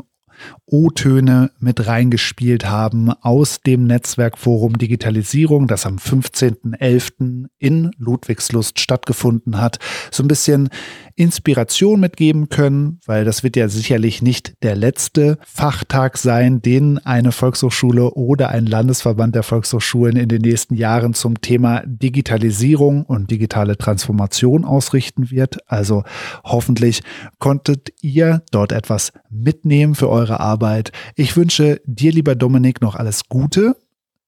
O-Töne 0.65 1.51
mit 1.59 1.85
reingespielt 1.87 2.69
haben 2.69 3.11
aus 3.21 3.61
dem 3.61 3.85
Netzwerkforum 3.85 4.77
Digitalisierung, 4.77 5.67
das 5.67 5.85
am 5.85 5.97
15.11. 5.97 7.45
in 7.59 7.91
Ludwigslust 7.97 8.79
stattgefunden 8.79 9.59
hat. 9.59 9.79
So 10.11 10.23
ein 10.23 10.27
bisschen 10.27 10.69
Inspiration 11.15 11.99
mitgeben 11.99 12.49
können, 12.49 12.99
weil 13.05 13.25
das 13.25 13.43
wird 13.43 13.55
ja 13.55 13.67
sicherlich 13.67 14.21
nicht 14.21 14.55
der 14.63 14.75
letzte 14.75 15.37
Fachtag 15.45 16.17
sein, 16.17 16.61
den 16.61 16.97
eine 16.99 17.31
Volkshochschule 17.31 18.11
oder 18.11 18.49
ein 18.49 18.65
Landesverband 18.65 19.35
der 19.35 19.43
Volkshochschulen 19.43 20.15
in 20.15 20.29
den 20.29 20.41
nächsten 20.41 20.75
Jahren 20.75 21.13
zum 21.13 21.41
Thema 21.41 21.83
Digitalisierung 21.85 23.03
und 23.03 23.29
digitale 23.29 23.77
Transformation 23.77 24.65
ausrichten 24.65 25.31
wird. 25.31 25.59
Also 25.69 26.03
hoffentlich 26.43 27.03
konntet 27.39 27.93
ihr 28.01 28.41
dort 28.51 28.71
etwas 28.71 29.11
mitnehmen 29.29 29.95
für 29.95 30.09
eure 30.09 30.30
Arbeit. 30.39 30.91
Ich 31.15 31.35
wünsche 31.35 31.81
dir, 31.85 32.11
lieber 32.11 32.35
Dominik, 32.35 32.81
noch 32.81 32.95
alles 32.95 33.27
Gute. 33.27 33.75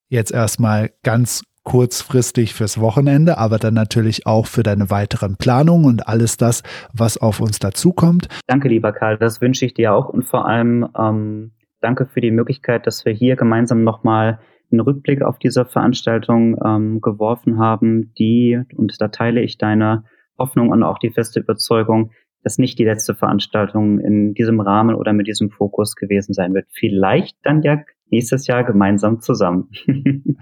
Jetzt 0.09 0.31
erstmal 0.31 0.91
ganz 1.03 1.43
kurzfristig 1.63 2.53
fürs 2.53 2.79
Wochenende, 2.79 3.37
aber 3.37 3.57
dann 3.57 3.73
natürlich 3.73 4.27
auch 4.27 4.47
für 4.47 4.63
deine 4.63 4.89
weiteren 4.89 5.37
Planungen 5.37 5.85
und 5.85 6.07
alles 6.07 6.37
das, 6.37 6.61
was 6.93 7.17
auf 7.17 7.39
uns 7.39 7.59
dazukommt. 7.59 8.27
Danke, 8.47 8.67
lieber 8.67 8.91
Karl, 8.91 9.17
das 9.17 9.41
wünsche 9.41 9.65
ich 9.65 9.73
dir 9.73 9.93
auch 9.93 10.09
und 10.09 10.23
vor 10.23 10.45
allem 10.45 10.87
ähm, 10.97 11.51
danke 11.79 12.05
für 12.05 12.21
die 12.21 12.31
Möglichkeit, 12.31 12.85
dass 12.85 13.05
wir 13.05 13.13
hier 13.13 13.35
gemeinsam 13.35 13.83
nochmal 13.83 14.39
einen 14.71 14.81
Rückblick 14.81 15.21
auf 15.21 15.39
diese 15.39 15.65
Veranstaltung 15.65 16.57
ähm, 16.63 16.99
geworfen 16.99 17.59
haben, 17.59 18.13
die, 18.17 18.59
und 18.75 18.99
da 18.99 19.07
teile 19.07 19.41
ich 19.41 19.57
deine 19.57 20.03
Hoffnung 20.37 20.69
und 20.69 20.83
auch 20.83 20.97
die 20.97 21.11
feste 21.11 21.39
Überzeugung, 21.39 22.11
dass 22.43 22.57
nicht 22.57 22.77
die 22.77 22.85
letzte 22.85 23.15
Veranstaltung 23.15 23.99
in 23.99 24.33
diesem 24.33 24.59
Rahmen 24.59 24.95
oder 24.95 25.13
mit 25.13 25.27
diesem 25.27 25.49
Fokus 25.49 25.95
gewesen 25.95 26.33
sein 26.33 26.53
wird. 26.53 26.67
Vielleicht 26.71 27.37
dann 27.43 27.61
ja 27.63 27.83
nächstes 28.09 28.47
Jahr 28.47 28.63
gemeinsam 28.63 29.21
zusammen. 29.21 29.69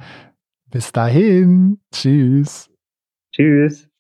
Bis 0.72 0.92
dahin. 0.92 1.80
Tschüss. 1.92 2.70
Tschüss. 3.34 3.91